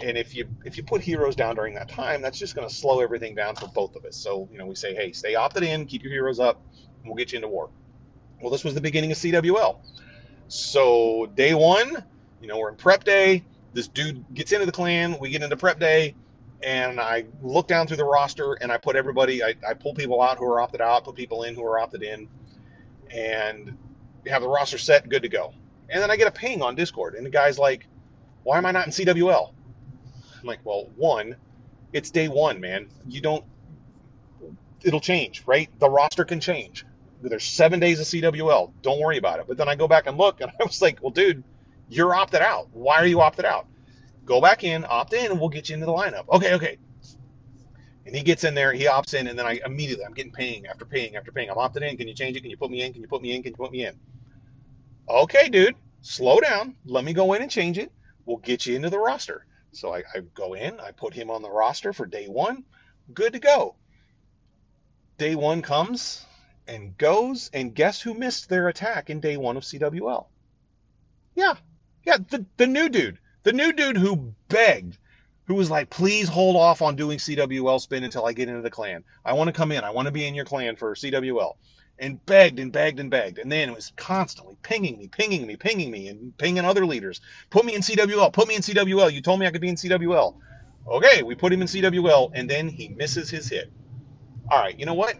[0.00, 2.74] And if you if you put heroes down during that time, that's just going to
[2.74, 4.16] slow everything down for both of us.
[4.16, 6.60] So you know we say, hey, stay opted in, keep your heroes up,
[7.02, 7.70] and we'll get you into war.
[8.40, 9.78] Well, this was the beginning of CWL.
[10.48, 12.04] So day one,
[12.40, 13.44] you know, we're in prep day.
[13.72, 15.18] This dude gets into the clan.
[15.20, 16.14] We get into prep day,
[16.62, 19.42] and I look down through the roster and I put everybody.
[19.42, 22.02] I, I pull people out who are opted out, put people in who are opted
[22.02, 22.28] in,
[23.10, 23.76] and
[24.26, 25.52] have the roster set, good to go.
[25.90, 27.86] And then I get a ping on Discord, and the guy's like,
[28.42, 29.52] "Why am I not in CWL?"
[30.40, 31.36] I'm like, "Well, one,
[31.92, 32.88] it's day one, man.
[33.06, 33.44] You don't.
[34.82, 35.68] It'll change, right?
[35.78, 36.84] The roster can change.
[37.20, 38.72] There's seven days of CWL.
[38.82, 41.02] Don't worry about it." But then I go back and look, and I was like,
[41.02, 41.44] "Well, dude."
[41.88, 42.68] You're opted out.
[42.72, 43.66] Why are you opted out?
[44.24, 46.28] Go back in, opt in, and we'll get you into the lineup.
[46.28, 46.78] Okay, okay.
[48.04, 50.66] And he gets in there, he opts in, and then I immediately I'm getting paying
[50.66, 51.50] after paying after paying.
[51.50, 51.96] I'm opted in.
[51.96, 52.40] Can you change it?
[52.40, 52.92] Can you put me in?
[52.92, 53.42] Can you put me in?
[53.42, 53.98] Can you put me in?
[55.08, 56.76] Okay, dude, slow down.
[56.84, 57.90] Let me go in and change it.
[58.26, 59.46] We'll get you into the roster.
[59.72, 62.64] So I, I go in, I put him on the roster for day one.
[63.12, 63.76] Good to go.
[65.16, 66.24] Day one comes
[66.68, 70.26] and goes, and guess who missed their attack in day one of CWL?
[71.34, 71.54] Yeah,
[72.04, 73.18] yeah, the, the new dude.
[73.42, 74.98] The new dude who begged,
[75.46, 78.70] who was like, please hold off on doing CWL spin until I get into the
[78.70, 79.04] clan.
[79.24, 79.84] I want to come in.
[79.84, 81.54] I want to be in your clan for CWL.
[81.98, 83.38] And begged and begged and begged.
[83.38, 87.20] And then it was constantly pinging me, pinging me, pinging me, and pinging other leaders.
[87.50, 88.32] Put me in CWL.
[88.32, 89.12] Put me in CWL.
[89.12, 90.36] You told me I could be in CWL.
[90.86, 93.70] Okay, we put him in CWL, and then he misses his hit.
[94.50, 95.16] All right, you know what?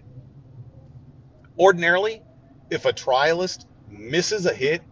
[1.59, 2.23] Ordinarily,
[2.71, 4.83] if a trialist misses a hit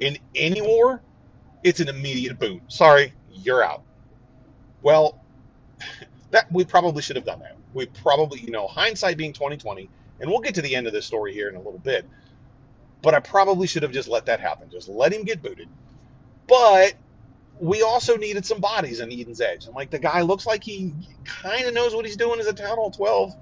[0.00, 1.02] in any war,
[1.62, 2.62] it's an immediate boot.
[2.68, 3.82] Sorry, you're out.
[4.82, 5.20] Well,
[6.30, 7.56] that we probably should have done that.
[7.74, 9.88] We probably, you know, hindsight being 2020,
[10.20, 12.06] and we'll get to the end of this story here in a little bit.
[13.00, 14.70] But I probably should have just let that happen.
[14.70, 15.68] Just let him get booted.
[16.46, 16.94] But
[17.60, 19.66] we also needed some bodies in Eden's Edge.
[19.66, 20.92] And like the guy looks like he
[21.24, 23.34] kind of knows what he's doing as a Town Hall 12.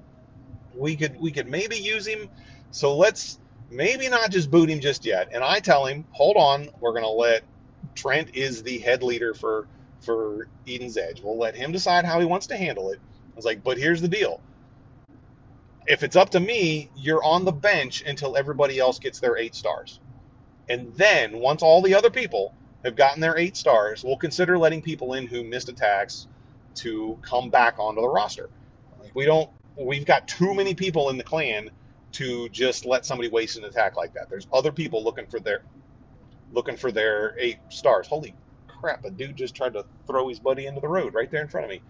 [0.77, 2.29] We could we could maybe use him.
[2.71, 3.39] So let's
[3.71, 5.31] maybe not just boot him just yet.
[5.33, 7.43] And I tell him, hold on, we're gonna let
[7.95, 9.67] Trent is the head leader for
[10.01, 11.21] for Eden's Edge.
[11.23, 12.99] We'll let him decide how he wants to handle it.
[12.99, 14.41] I was like, but here's the deal.
[15.87, 19.55] If it's up to me, you're on the bench until everybody else gets their eight
[19.55, 20.01] stars.
[20.69, 22.55] And then once all the other people
[22.85, 26.29] have gotten their eight stars, we'll consider letting people in who missed attacks
[26.77, 28.49] to come back onto the roster.
[29.15, 31.71] We don't we've got too many people in the clan
[32.13, 34.29] to just let somebody waste an attack like that.
[34.29, 35.63] There's other people looking for their
[36.53, 38.07] looking for their eight stars.
[38.07, 38.35] Holy
[38.67, 39.05] crap!
[39.05, 41.65] A dude just tried to throw his buddy into the road right there in front
[41.65, 41.81] of me.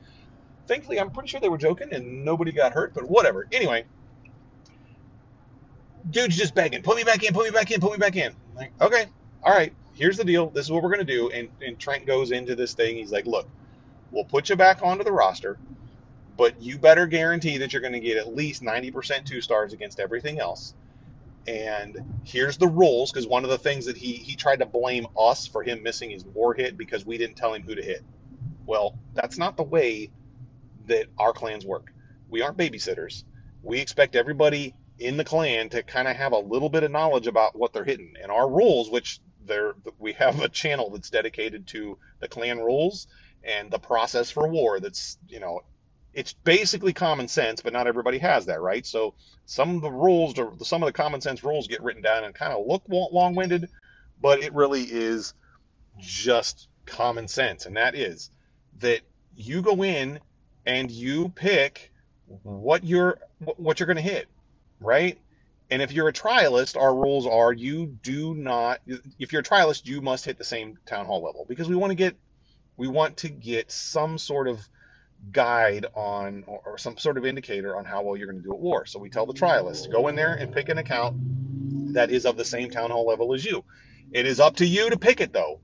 [0.66, 3.47] Thankfully, I'm pretty sure they were joking and nobody got hurt, but whatever.
[3.51, 3.85] Anyway,
[6.11, 8.33] dude's just begging, put me back in, put me back in, put me back in.
[8.51, 9.07] I'm like, okay,
[9.43, 10.51] all right, here's the deal.
[10.51, 11.31] This is what we're gonna do.
[11.31, 12.97] And and Trent goes into this thing.
[12.97, 13.49] He's like, look,
[14.11, 15.59] we'll put you back onto the roster,
[16.41, 20.41] but you better guarantee that you're gonna get at least 90% two stars against everything
[20.41, 20.72] else.
[21.47, 25.07] And here's the rules, because one of the things that he he tried to blame
[25.18, 28.03] us for him missing his war hit because we didn't tell him who to hit.
[28.64, 30.12] Well, that's not the way
[30.86, 31.93] that our clans work.
[32.30, 33.22] We aren't babysitters.
[33.62, 37.26] We expect everybody in the clan to kind of have a little bit of knowledge
[37.26, 38.14] about what they're hitting.
[38.22, 43.09] And our rules, which there we have a channel that's dedicated to the clan rules
[43.45, 45.61] and the process for war that's, you know,
[46.13, 48.85] it's basically common sense, but not everybody has that, right?
[48.85, 49.15] So
[49.47, 50.35] some of the rules,
[50.67, 53.69] some of the common sense rules get written down and kind of look long-winded,
[54.21, 55.35] but it really is
[55.99, 58.31] just common sense, and that is
[58.81, 59.01] that
[59.37, 60.19] you go in
[60.67, 61.93] and you pick
[62.43, 63.19] what you're
[63.57, 64.29] what you're going to hit,
[64.81, 65.19] right?
[65.71, 68.81] And if you're a trialist, our rules are you do not.
[69.19, 71.93] If you're a trialist, you must hit the same town hall level because we want
[71.93, 72.17] to get
[72.77, 74.67] we want to get some sort of
[75.33, 78.59] guide on or some sort of indicator on how well you're going to do at
[78.59, 78.87] war.
[78.87, 82.37] So we tell the trialist go in there and pick an account that is of
[82.37, 83.64] the same town hall level as you.
[84.12, 85.61] It is up to you to pick it though.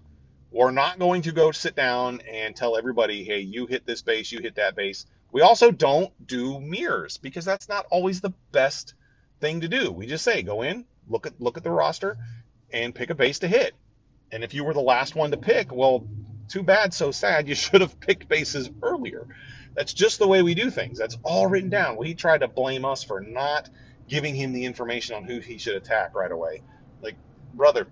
[0.51, 4.31] We're not going to go sit down and tell everybody, hey, you hit this base,
[4.31, 5.05] you hit that base.
[5.33, 8.95] We also don't do mirrors because that's not always the best
[9.41, 9.91] thing to do.
[9.91, 12.17] We just say go in, look at look at the roster,
[12.73, 13.75] and pick a base to hit.
[14.33, 16.07] And if you were the last one to pick, well,
[16.49, 17.49] too bad, so sad.
[17.49, 19.27] You should have picked bases earlier.
[19.75, 20.99] That's just the way we do things.
[20.99, 21.97] That's all written down.
[21.97, 23.69] Well, he tried to blame us for not
[24.09, 26.63] giving him the information on who he should attack right away.
[27.03, 27.17] Like,
[27.55, 27.87] brother,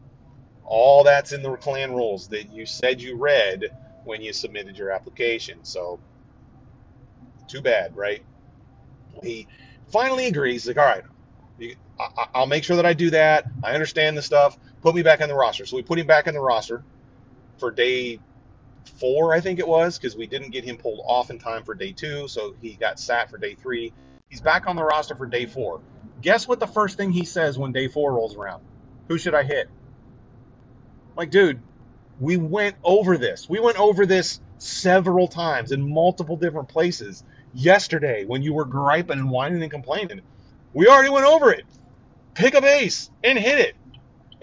[0.65, 3.65] all that's in the clan rules that you said you read
[4.05, 5.59] when you submitted your application.
[5.65, 6.01] So,
[7.49, 8.23] too bad, right?
[9.23, 9.47] He
[9.89, 10.67] finally agrees.
[10.67, 11.05] Like, all right,
[12.35, 13.47] I'll make sure that I do that.
[13.63, 14.59] I understand the stuff.
[14.83, 15.67] Put me back on the roster.
[15.67, 16.83] So we put him back on the roster
[17.59, 18.21] for day
[18.89, 21.75] four, I think it was, because we didn't get him pulled off in time for
[21.75, 23.93] day two, so he got sat for day three.
[24.29, 25.81] He's back on the roster for day four.
[26.21, 28.63] Guess what the first thing he says when day four rolls around?
[29.09, 29.69] Who should I hit?
[31.17, 31.61] Like, dude,
[32.21, 33.49] we went over this.
[33.49, 37.23] We went over this several times in multiple different places
[37.53, 40.21] yesterday when you were griping and whining and complaining.
[40.73, 41.65] We already went over it.
[42.35, 43.77] Pick a base and hit it.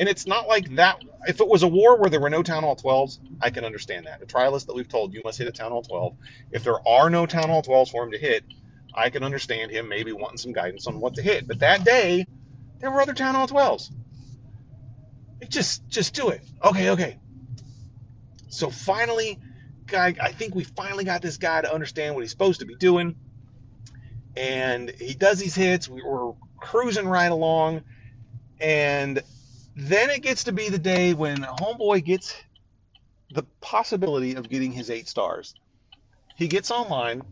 [0.01, 1.03] And it's not like that.
[1.27, 4.07] If it was a war where there were no Town Hall 12s, I can understand
[4.07, 4.23] that.
[4.23, 6.15] A trialist that we've told you must hit a Town Hall 12.
[6.49, 8.43] If there are no Town Hall 12s for him to hit,
[8.95, 11.47] I can understand him maybe wanting some guidance on what to hit.
[11.47, 12.25] But that day,
[12.79, 13.91] there were other Town Hall 12s.
[15.47, 16.41] Just, just do it.
[16.63, 17.19] Okay, okay.
[18.49, 19.37] So finally,
[19.85, 22.73] guy, I think we finally got this guy to understand what he's supposed to be
[22.73, 23.17] doing.
[24.35, 25.87] And he does these hits.
[25.87, 27.83] We were cruising right along.
[28.59, 29.21] And
[29.75, 32.35] then it gets to be the day when Homeboy gets
[33.33, 35.55] the possibility of getting his eight stars.
[36.35, 37.23] He gets online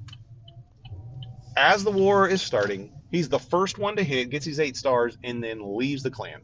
[1.58, 2.94] as the war is starting.
[3.12, 6.42] He's the first one to hit, gets his eight stars, and then leaves the clan.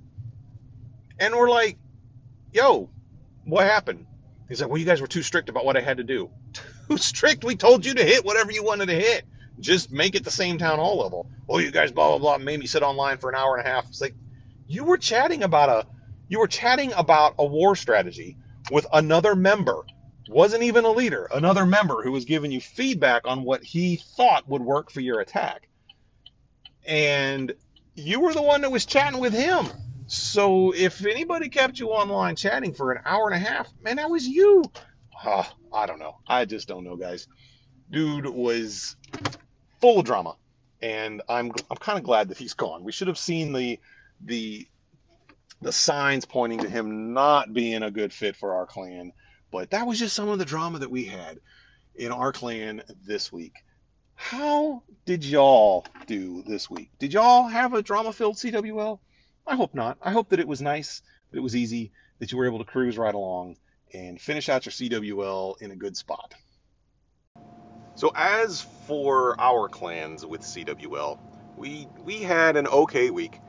[1.19, 1.77] And we're like,
[2.51, 2.89] yo,
[3.45, 4.07] what happened?
[4.49, 6.29] He's like, well, you guys were too strict about what I had to do.
[6.87, 7.43] Too strict?
[7.43, 9.25] We told you to hit whatever you wanted to hit.
[9.59, 11.27] Just make it the same town hall level.
[11.49, 13.69] Oh, you guys, blah, blah, blah, made me sit online for an hour and a
[13.69, 13.87] half.
[13.87, 14.13] It's like,
[14.67, 15.87] you were chatting about a
[16.27, 18.37] you were chatting about a war strategy
[18.71, 19.85] with another member.
[20.27, 24.47] Wasn't even a leader another member who was giving you feedback on what he thought
[24.47, 25.67] would work for your attack.
[26.85, 27.53] And
[27.93, 29.67] you were the one that was chatting with him.
[30.07, 34.09] So if anybody kept you online chatting for an hour and a half man that
[34.09, 34.63] was you.
[35.23, 35.43] Uh,
[35.73, 36.17] i don't know.
[36.27, 37.27] I just don't know guys.
[37.91, 38.95] Dude was
[39.79, 40.37] full of drama.
[40.81, 42.83] And i'm i'm kind of glad that he's gone.
[42.83, 43.79] We should have seen the
[44.25, 44.67] the
[45.61, 49.13] the signs pointing to him not being a good fit for our clan.
[49.51, 51.39] But that was just some of the drama that we had
[51.95, 53.55] in our clan this week.
[54.15, 56.89] How did y'all do this week?
[56.99, 58.99] Did y'all have a drama filled CWL?
[59.47, 59.97] I hope not.
[60.01, 61.01] I hope that it was nice,
[61.31, 63.57] that it was easy, that you were able to cruise right along
[63.93, 66.33] and finish out your CWL in a good spot.
[67.95, 71.17] So as for our clans with CWL,
[71.57, 73.39] we we had an okay week.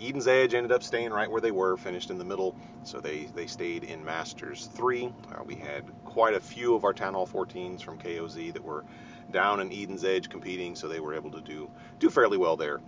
[0.00, 3.26] Eden's Edge ended up staying right where they were, finished in the middle, so they,
[3.34, 5.12] they stayed in Masters 3.
[5.32, 8.84] Uh, we had quite a few of our Town Hall 14s from KOZ that were
[9.30, 12.80] down in Eden's Edge competing, so they were able to do, do fairly well there.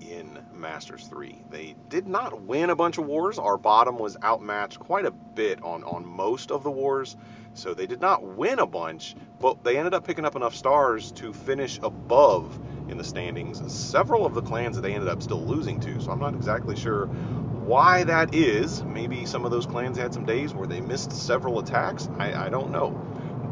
[0.00, 1.44] in Masters 3.
[1.50, 3.38] They did not win a bunch of wars.
[3.38, 7.16] Our bottom was outmatched quite a bit on, on most of the wars,
[7.54, 11.12] so they did not win a bunch, but they ended up picking up enough stars
[11.12, 12.58] to finish above
[12.88, 13.62] in the standings.
[13.72, 16.76] Several of the clans that they ended up still losing to, so I'm not exactly
[16.76, 18.82] sure why that is.
[18.84, 22.08] Maybe some of those clans had some days where they missed several attacks.
[22.18, 22.90] I, I don't know.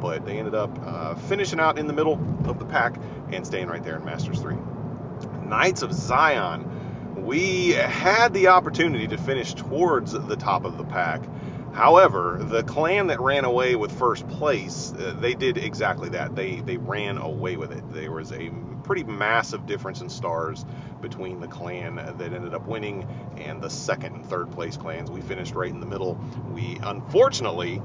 [0.00, 2.14] But they ended up uh, finishing out in the middle
[2.44, 2.96] of the pack
[3.30, 4.56] and staying right there in Masters 3.
[5.44, 11.22] Knights of Zion, we had the opportunity to finish towards the top of the pack.
[11.72, 16.36] However, the clan that ran away with first place, uh, they did exactly that.
[16.36, 17.82] They they ran away with it.
[17.92, 18.50] There was a
[18.82, 20.64] pretty massive difference in stars
[21.00, 23.06] between the clan that ended up winning
[23.36, 25.10] and the second and third place clans.
[25.10, 26.18] We finished right in the middle.
[26.52, 27.82] We unfortunately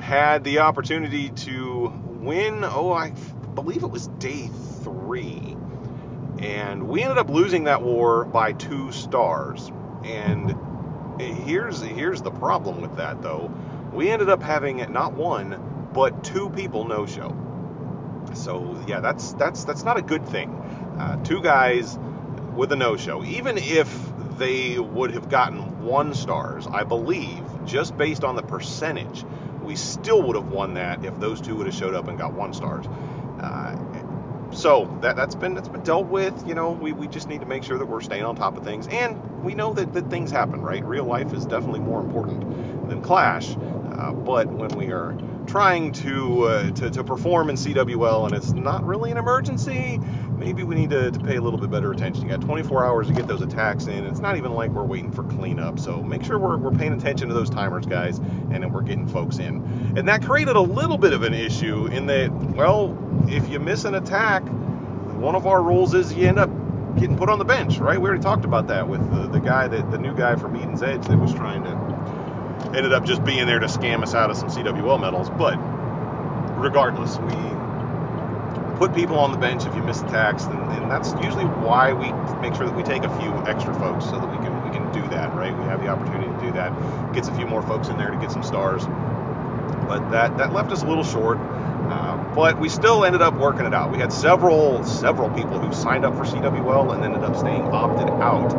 [0.00, 2.64] had the opportunity to win.
[2.64, 3.10] Oh, I
[3.54, 4.48] believe it was day
[4.82, 5.56] three
[6.38, 9.70] and we ended up losing that war by two stars.
[10.04, 10.54] And
[11.18, 13.52] here's here's the problem with that though.
[13.92, 17.34] We ended up having not one but two people no show.
[18.34, 20.50] So yeah, that's that's that's not a good thing.
[20.98, 21.98] Uh, two guys
[22.54, 27.96] with a no show, even if they would have gotten one stars, I believe, just
[27.96, 29.24] based on the percentage,
[29.62, 32.32] we still would have won that if those two would have showed up and got
[32.32, 32.86] one stars.
[33.40, 33.76] Uh,
[34.52, 36.46] so that that's been that's been dealt with.
[36.46, 38.64] You know, we, we just need to make sure that we're staying on top of
[38.64, 40.84] things, and we know that, that things happen, right?
[40.84, 45.16] Real life is definitely more important than Clash, uh, but when we are
[45.46, 50.00] trying to, uh, to to perform in CWL and it's not really an emergency,
[50.38, 52.24] maybe we need to, to pay a little bit better attention.
[52.24, 54.04] You got 24 hours to get those attacks in.
[54.06, 55.78] It's not even like we're waiting for cleanup.
[55.78, 59.08] So make sure we're, we're paying attention to those timers, guys, and then we're getting
[59.08, 59.94] folks in.
[59.96, 62.96] And that created a little bit of an issue in that, well,
[63.28, 64.42] if you miss an attack,
[65.16, 66.50] one of our rules is you end up
[66.98, 68.00] getting put on the bench, right?
[68.00, 70.82] We already talked about that with the, the guy that the new guy from Eden's
[70.82, 71.95] Edge that was trying to
[72.74, 75.30] ended up just being there to scam us out of some CWL medals.
[75.30, 75.56] But
[76.58, 77.34] regardless, we
[78.76, 82.12] put people on the bench if you miss attacks, and, and that's usually why we
[82.40, 84.92] make sure that we take a few extra folks so that we can we can
[84.92, 85.56] do that, right?
[85.56, 86.72] We have the opportunity to do that.
[87.14, 88.84] Gets a few more folks in there to get some stars,
[89.88, 91.38] but that that left us a little short.
[91.88, 93.92] Uh, but we still ended up working it out.
[93.92, 98.08] We had several several people who signed up for CWL and ended up staying opted
[98.10, 98.50] out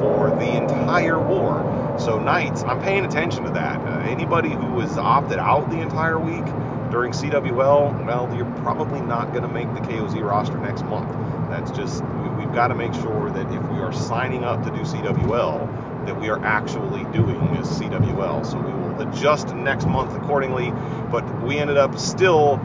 [0.00, 1.96] for the entire war.
[1.98, 3.78] So Knights, I'm paying attention to that.
[3.80, 6.44] Uh, anybody who was opted out the entire week
[6.90, 11.10] during CWL, well, you're probably not going to make the KOZ roster next month.
[11.50, 14.70] That's just we, have got to make sure that if we are signing up to
[14.70, 18.44] do CWL, that we are actually doing this CWL.
[18.44, 20.72] So we will adjust next month accordingly.
[21.10, 22.58] But we ended up still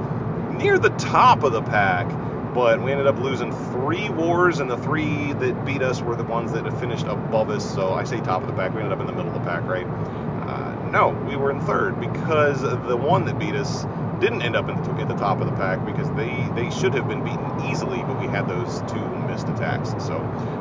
[0.52, 2.08] near the top of the pack,
[2.54, 6.24] but we ended up losing three wars, and the three that beat us were the
[6.24, 7.74] ones that had finished above us.
[7.74, 9.48] So I say top of the pack, we ended up in the middle of the
[9.48, 9.86] pack, right?
[9.86, 13.86] Uh, no, we were in third because the one that beat us
[14.20, 17.24] didn't end up at the top of the pack because they, they should have been
[17.24, 19.92] beaten easily, but we had those two missed attacks.
[20.04, 20.20] So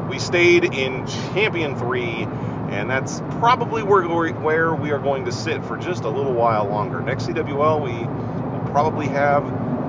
[0.08, 2.26] we stayed in Champion 3,
[2.70, 6.66] and that's probably where, where we are going to sit for just a little while
[6.66, 7.00] longer.
[7.00, 9.44] Next CWL, we will probably have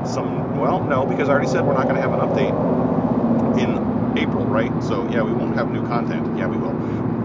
[0.08, 4.18] some, well, no, because I already said we're not going to have an update in
[4.18, 4.72] April, right?
[4.84, 6.38] So, yeah, we won't have new content.
[6.38, 6.74] Yeah, we will.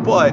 [0.05, 0.32] But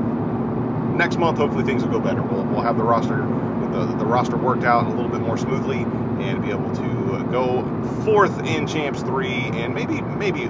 [0.95, 2.21] next month, hopefully things will go better.
[2.21, 3.27] We'll, we'll have the roster
[3.71, 5.83] the, the roster worked out a little bit more smoothly
[6.23, 7.63] and be able to go
[8.03, 10.49] fourth in Champs 3 and maybe maybe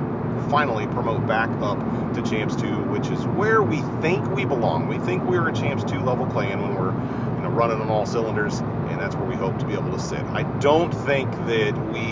[0.52, 1.80] finally promote back up
[2.14, 4.88] to Champs 2, which is where we think we belong.
[4.88, 6.92] We think we're a Champs 2 level clan when we're
[7.38, 10.00] you know, running on all cylinders, and that's where we hope to be able to
[10.00, 10.20] sit.
[10.20, 12.04] I don't think that we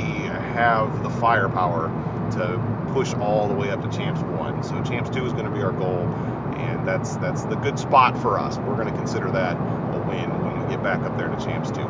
[0.55, 1.89] have the firepower
[2.31, 4.63] to push all the way up to Champs 1.
[4.63, 6.07] So Champs 2 is going to be our goal,
[6.55, 8.57] and that's that's the good spot for us.
[8.57, 11.71] We're going to consider that a win when we get back up there to Champs
[11.71, 11.81] 2.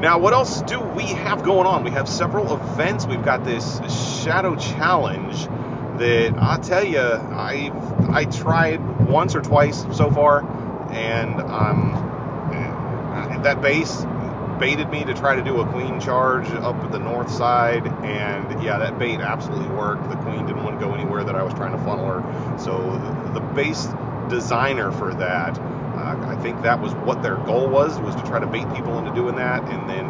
[0.00, 1.82] Now, what else do we have going on?
[1.82, 3.06] We have several events.
[3.06, 3.80] We've got this
[4.22, 5.46] Shadow Challenge
[5.98, 7.72] that I tell you, I
[8.12, 10.42] I tried once or twice so far,
[10.90, 11.92] and um,
[13.42, 14.04] that base
[14.58, 18.62] baited me to try to do a queen charge up at the north side, and
[18.62, 20.08] yeah, that bait absolutely worked.
[20.10, 22.76] The queen didn't want to go anywhere that I was trying to funnel her, so
[23.32, 23.88] the base
[24.28, 25.58] designer for that
[26.24, 29.12] I think that was what their goal was, was to try to bait people into
[29.12, 30.06] doing that and then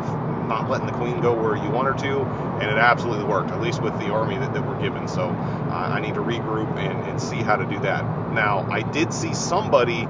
[0.48, 2.20] not letting the queen go where you want her to.
[2.60, 5.08] And it absolutely worked, at least with the army that, that we're given.
[5.08, 8.04] So uh, I need to regroup and, and see how to do that.
[8.32, 10.02] Now, I did see somebody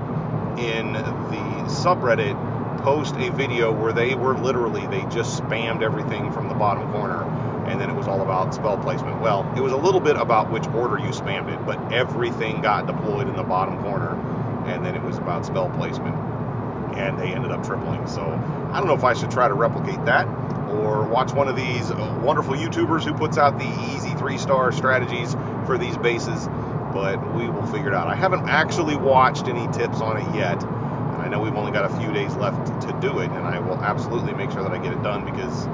[0.59, 2.36] in the subreddit
[2.82, 7.24] post a video where they were literally, they just spammed everything from the bottom corner
[7.66, 9.20] and then it was all about spell placement.
[9.20, 12.86] Well, it was a little bit about which order you spammed it, but everything got
[12.86, 14.14] deployed in the bottom corner,
[14.66, 16.14] and then it was about spell placement,
[16.96, 18.06] and they ended up tripling.
[18.06, 18.22] So
[18.72, 20.26] I don't know if I should try to replicate that
[20.70, 21.92] or watch one of these
[22.22, 26.48] wonderful YouTubers who puts out the easy three-star strategies for these bases,
[26.92, 28.08] but we will figure it out.
[28.08, 30.62] I haven't actually watched any tips on it yet.
[30.62, 33.58] and I know we've only got a few days left to do it, and I
[33.60, 35.66] will absolutely make sure that I get it done because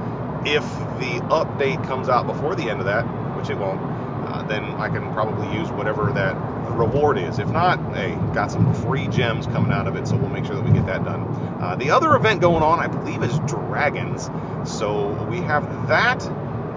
[0.45, 0.65] if
[0.99, 3.03] the update comes out before the end of that,
[3.37, 6.37] which it won't, uh, then I can probably use whatever that
[6.73, 7.39] reward is.
[7.39, 10.55] If not, hey, got some free gems coming out of it, so we'll make sure
[10.55, 11.23] that we get that done.
[11.61, 14.31] Uh, the other event going on, I believe, is Dragons.
[14.65, 16.27] So we have that,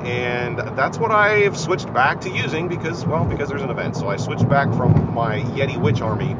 [0.06, 3.96] and that's what I've switched back to using because, well, because there's an event.
[3.96, 6.36] So I switched back from my Yeti Witch Army.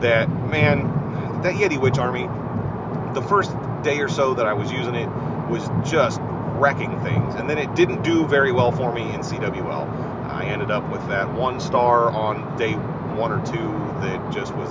[0.00, 2.28] That man, that Yeti Witch Army,
[3.14, 3.52] the first
[3.82, 5.08] day or so that I was using it
[5.48, 6.20] was just
[6.58, 7.34] wrecking things.
[7.34, 9.88] And then it didn't do very well for me in CWL.
[10.30, 12.74] I ended up with that one star on day
[13.16, 13.68] one or two
[14.06, 14.70] that just was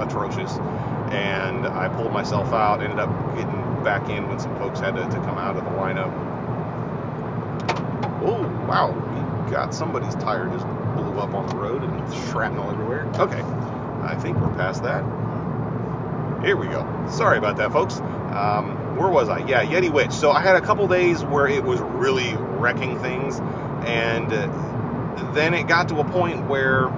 [0.00, 0.52] atrocious.
[1.12, 5.02] And I pulled myself out, ended up getting back in when some folks had to,
[5.02, 6.12] to come out of the lineup.
[8.22, 8.92] Oh, wow.
[9.44, 13.06] We got somebody's tire just blew up on the road and shrapnel everywhere.
[13.16, 13.40] Okay.
[13.40, 15.02] I think we're past that.
[16.44, 17.06] Here we go.
[17.10, 17.98] Sorry about that, folks.
[17.98, 19.38] Um, where was I?
[19.46, 20.12] Yeah, Yeti Witch.
[20.12, 23.40] So I had a couple days where it was really wrecking things,
[23.86, 26.88] and uh, then it got to a point where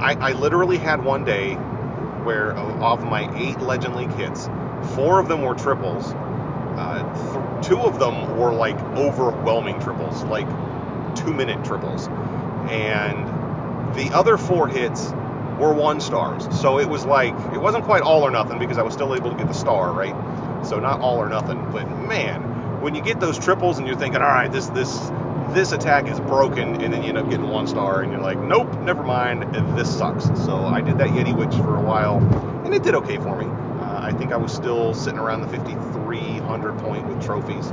[0.00, 4.48] I, I literally had one day where of my eight Legend League hits,
[4.94, 6.12] four of them were triples.
[6.76, 7.02] Uh,
[7.60, 10.46] th- two of them were like overwhelming triples, like
[11.14, 12.08] two minute triples,
[12.68, 13.26] and
[13.96, 15.12] the other four hits
[15.58, 16.46] were one stars.
[16.60, 19.30] So it was like it wasn't quite all or nothing because I was still able
[19.30, 20.14] to get the star, right?
[20.66, 24.20] So not all or nothing, but man, when you get those triples and you're thinking,
[24.20, 25.10] all right, this this
[25.54, 28.38] this attack is broken, and then you end up getting one star, and you're like,
[28.38, 30.24] nope, never mind, this sucks.
[30.44, 32.18] So I did that Yeti Witch for a while,
[32.64, 33.46] and it did okay for me.
[33.46, 37.68] Uh, I think I was still sitting around the 5,300 point with trophies,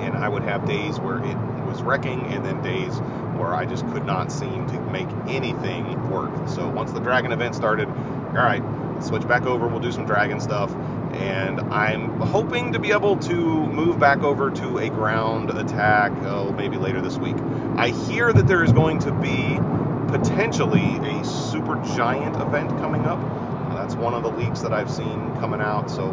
[0.00, 1.36] and I would have days where it
[1.66, 2.98] was wrecking, and then days
[3.38, 6.48] where I just could not seem to make anything work.
[6.48, 8.62] So once the dragon event started, all right,
[9.00, 10.74] switch back over, we'll do some dragon stuff
[11.18, 16.52] and I'm hoping to be able to move back over to a ground attack, oh,
[16.52, 17.36] maybe later this week.
[17.76, 19.58] I hear that there is going to be
[20.08, 23.18] potentially a super giant event coming up.
[23.74, 26.10] That's one of the leaks that I've seen coming out, so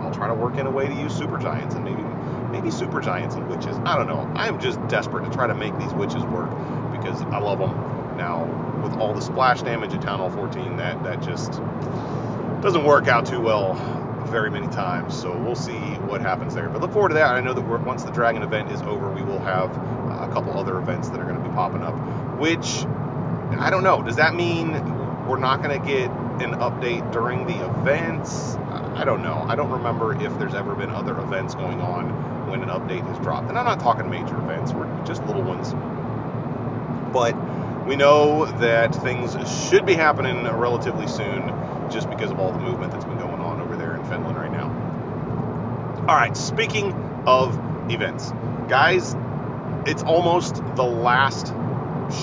[0.00, 2.02] I'll try to work in a way to use super giants and maybe
[2.50, 3.76] maybe super giants and witches.
[3.84, 4.30] I don't know.
[4.34, 6.50] I'm just desperate to try to make these witches work
[6.92, 7.70] because I love them.
[8.16, 8.44] Now,
[8.82, 11.52] with all the splash damage at Town Hall 14, that that just
[12.62, 13.74] doesn't work out too well
[14.26, 15.18] very many times.
[15.18, 16.68] So we'll see what happens there.
[16.68, 17.34] But look forward to that.
[17.34, 20.58] I know that once the Dragon event is over, we will have uh, a couple
[20.58, 21.94] other events that are going to be popping up.
[22.38, 22.84] Which
[23.58, 24.02] I don't know.
[24.02, 24.72] Does that mean
[25.26, 26.10] we're not going to get
[26.42, 28.56] an update during the events?
[28.56, 29.44] I don't know.
[29.48, 33.18] I don't remember if there's ever been other events going on when an update has
[33.18, 33.48] dropped.
[33.48, 34.72] And I'm not talking major events.
[34.72, 35.74] We're just little ones.
[37.12, 37.34] But
[37.86, 39.36] we know that things
[39.68, 41.48] should be happening relatively soon
[41.90, 44.50] just because of all the movement that's been going on over there in Finland right
[44.50, 44.68] now.
[46.08, 46.92] All right, speaking
[47.26, 47.58] of
[47.90, 48.30] events,
[48.68, 49.16] guys,
[49.86, 51.48] it's almost the last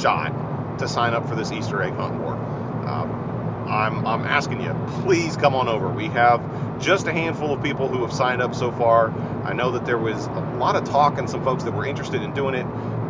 [0.01, 2.33] shot to sign up for this Easter egg hunt war.
[2.33, 5.89] Um, I'm, I'm asking you, please come on over.
[5.89, 9.11] We have just a handful of people who have signed up so far.
[9.43, 12.21] I know that there was a lot of talk and some folks that were interested
[12.21, 12.63] in doing it,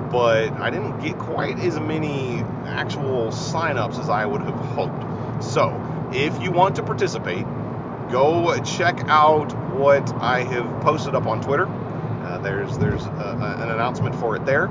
[0.10, 5.44] but I didn't get quite as many actual signups as I would have hoped.
[5.44, 7.46] So, if you want to participate,
[8.10, 11.68] go check out what I have posted up on Twitter.
[11.68, 14.68] Uh, there's there's a, an announcement for it there.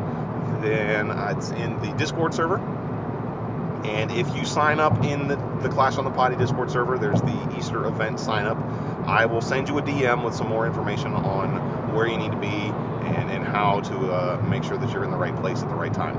[0.60, 2.58] Then it's in the Discord server.
[3.84, 7.20] And if you sign up in the, the Clash on the Potty Discord server, there's
[7.20, 8.56] the Easter event sign up.
[9.08, 12.38] I will send you a DM with some more information on where you need to
[12.38, 15.68] be and, and how to uh, make sure that you're in the right place at
[15.68, 16.14] the right time.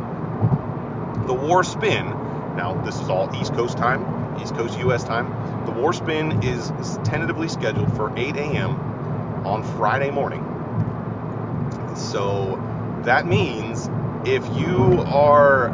[1.25, 2.05] The War Spin,
[2.57, 4.03] now this is all East Coast time,
[4.41, 5.03] East Coast U.S.
[5.03, 5.65] time.
[5.65, 6.71] The War Spin is
[7.03, 8.71] tentatively scheduled for 8 a.m.
[9.45, 10.43] on Friday morning.
[11.95, 12.61] So
[13.03, 13.89] that means
[14.25, 15.67] if you are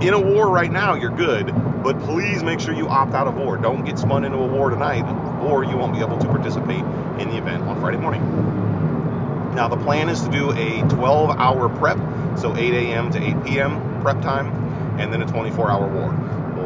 [0.00, 1.46] in a war right now, you're good,
[1.82, 3.56] but please make sure you opt out of war.
[3.56, 5.04] Don't get spun into a war tonight,
[5.42, 6.84] or you won't be able to participate
[7.20, 8.22] in the event on Friday morning.
[9.54, 11.98] Now, the plan is to do a 12 hour prep,
[12.38, 13.10] so 8 a.m.
[13.12, 14.02] to 8 p.m.
[14.02, 14.48] prep time,
[14.98, 16.10] and then a 24 hour war.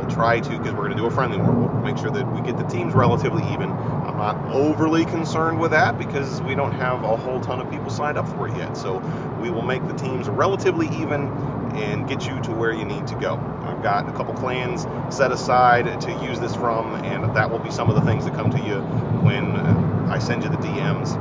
[0.09, 1.61] Try to, because we're going to do a friendly one.
[1.61, 3.71] we'll make sure that we get the teams relatively even.
[3.71, 7.91] I'm not overly concerned with that because we don't have a whole ton of people
[7.91, 8.77] signed up for it yet.
[8.77, 8.99] So
[9.41, 11.29] we will make the teams relatively even
[11.77, 13.35] and get you to where you need to go.
[13.63, 17.71] I've got a couple clans set aside to use this from, and that will be
[17.71, 18.81] some of the things that come to you
[19.23, 19.57] when
[20.09, 21.15] I send you the DMs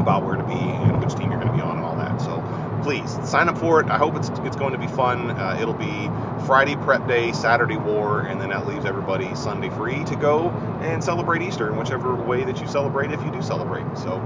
[0.00, 2.20] about where to be and which team you're going to be on and all that.
[2.20, 2.42] So
[2.86, 3.90] please sign up for it.
[3.90, 5.32] I hope it's it's going to be fun.
[5.32, 6.08] Uh, it'll be
[6.46, 10.50] Friday prep day, Saturday war, and then that leaves everybody Sunday free to go
[10.82, 13.84] and celebrate Easter in whichever way that you celebrate if you do celebrate.
[13.98, 14.22] So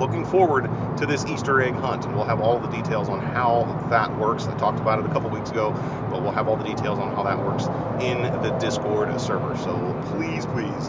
[0.00, 0.64] looking forward
[0.96, 4.46] to this Easter egg hunt, and we'll have all the details on how that works.
[4.46, 5.72] I talked about it a couple weeks ago,
[6.10, 7.64] but we'll have all the details on how that works
[8.02, 9.54] in the Discord server.
[9.58, 9.76] So
[10.06, 10.88] please, please,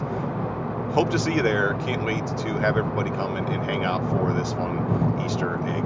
[0.94, 1.74] hope to see you there.
[1.84, 5.84] Can't wait to have everybody come and, and hang out for this fun Easter egg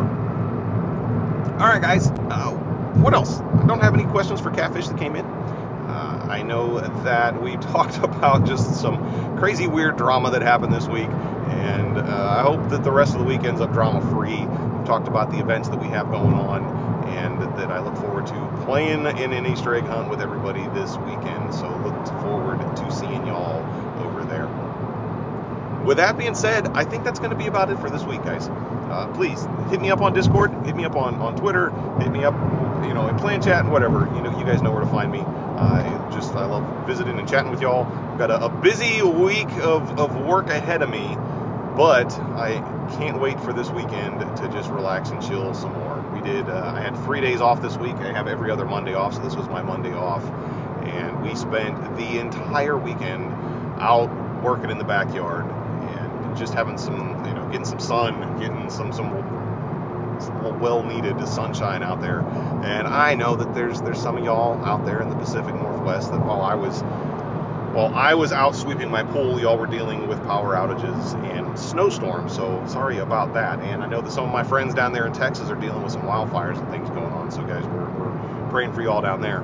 [0.00, 2.08] All right, guys.
[2.08, 2.52] Uh,
[2.96, 3.40] what else?
[3.40, 5.24] I don't have any questions for Catfish that came in.
[5.24, 10.88] Uh, I know that we talked about just some crazy weird drama that happened this
[10.88, 11.08] week
[11.48, 14.40] and uh, I hope that the rest of the week ends up drama free.
[14.40, 16.64] We've talked about the events that we have going on,
[17.08, 20.96] and that I look forward to playing in an Easter egg hunt with everybody this
[20.98, 21.54] weekend.
[21.54, 23.62] So look forward to seeing y'all.
[25.86, 28.22] With that being said, I think that's going to be about it for this week,
[28.24, 28.48] guys.
[28.48, 31.70] Uh, please hit me up on Discord, hit me up on, on Twitter,
[32.00, 32.34] hit me up,
[32.84, 34.00] you know, in clan chat and whatever.
[34.14, 35.20] You know, you guys know where to find me.
[35.20, 37.84] I just I love visiting and chatting with y'all.
[37.84, 41.16] I've got a, a busy week of, of work ahead of me
[41.76, 42.54] but I
[42.96, 46.02] can't wait for this weekend to just relax and chill some more.
[46.14, 46.48] We did.
[46.48, 47.96] Uh, I had three days off this week.
[47.96, 50.24] I have every other Monday off, so this was my Monday off,
[50.86, 53.30] and we spent the entire weekend
[53.78, 54.08] out
[54.42, 55.44] working in the backyard
[56.36, 59.10] just having some, you know, getting some sun, getting some some
[60.60, 62.20] well-needed sunshine out there.
[62.64, 66.10] And I know that there's there's some of y'all out there in the Pacific Northwest
[66.10, 66.82] that while I was
[67.76, 72.34] while I was out sweeping my pool, y'all were dealing with power outages and snowstorms.
[72.34, 73.60] So sorry about that.
[73.60, 75.92] And I know that some of my friends down there in Texas are dealing with
[75.92, 77.30] some wildfires and things going on.
[77.30, 79.40] So guys, we're, we're praying for y'all down there.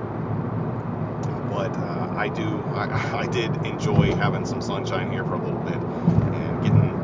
[1.51, 5.61] But uh, I do, I, I did enjoy having some sunshine here for a little
[5.61, 6.32] bit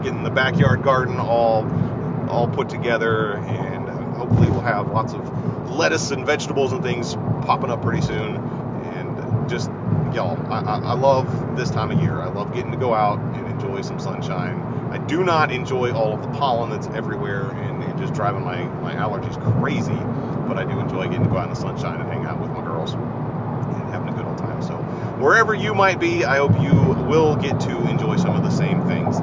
[0.03, 1.65] getting the backyard garden all
[2.29, 3.37] all put together.
[3.37, 8.37] And hopefully we'll have lots of lettuce and vegetables and things popping up pretty soon.
[8.37, 9.71] And just
[10.15, 12.21] y'all, I, I, I, love this time of year.
[12.21, 14.61] I love getting to go out and enjoy some sunshine.
[14.91, 18.65] I do not enjoy all of the pollen that's everywhere and, and just driving my,
[18.81, 19.93] my allergies crazy,
[20.49, 22.51] but I do enjoy getting to go out in the sunshine and hang out with
[22.51, 24.63] my girls and having a good old time.
[24.63, 24.77] So,
[25.19, 26.73] wherever you might be, I hope you
[27.05, 29.19] will get to enjoy some of the same things.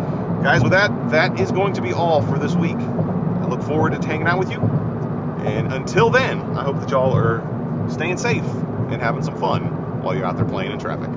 [0.45, 2.77] Guys, with that, that is going to be all for this week.
[2.77, 4.59] I look forward to hanging out with you.
[4.59, 7.41] And until then, I hope that y'all are
[7.89, 11.09] staying safe and having some fun while you're out there playing in traffic.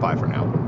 [0.00, 0.61] Bye for now.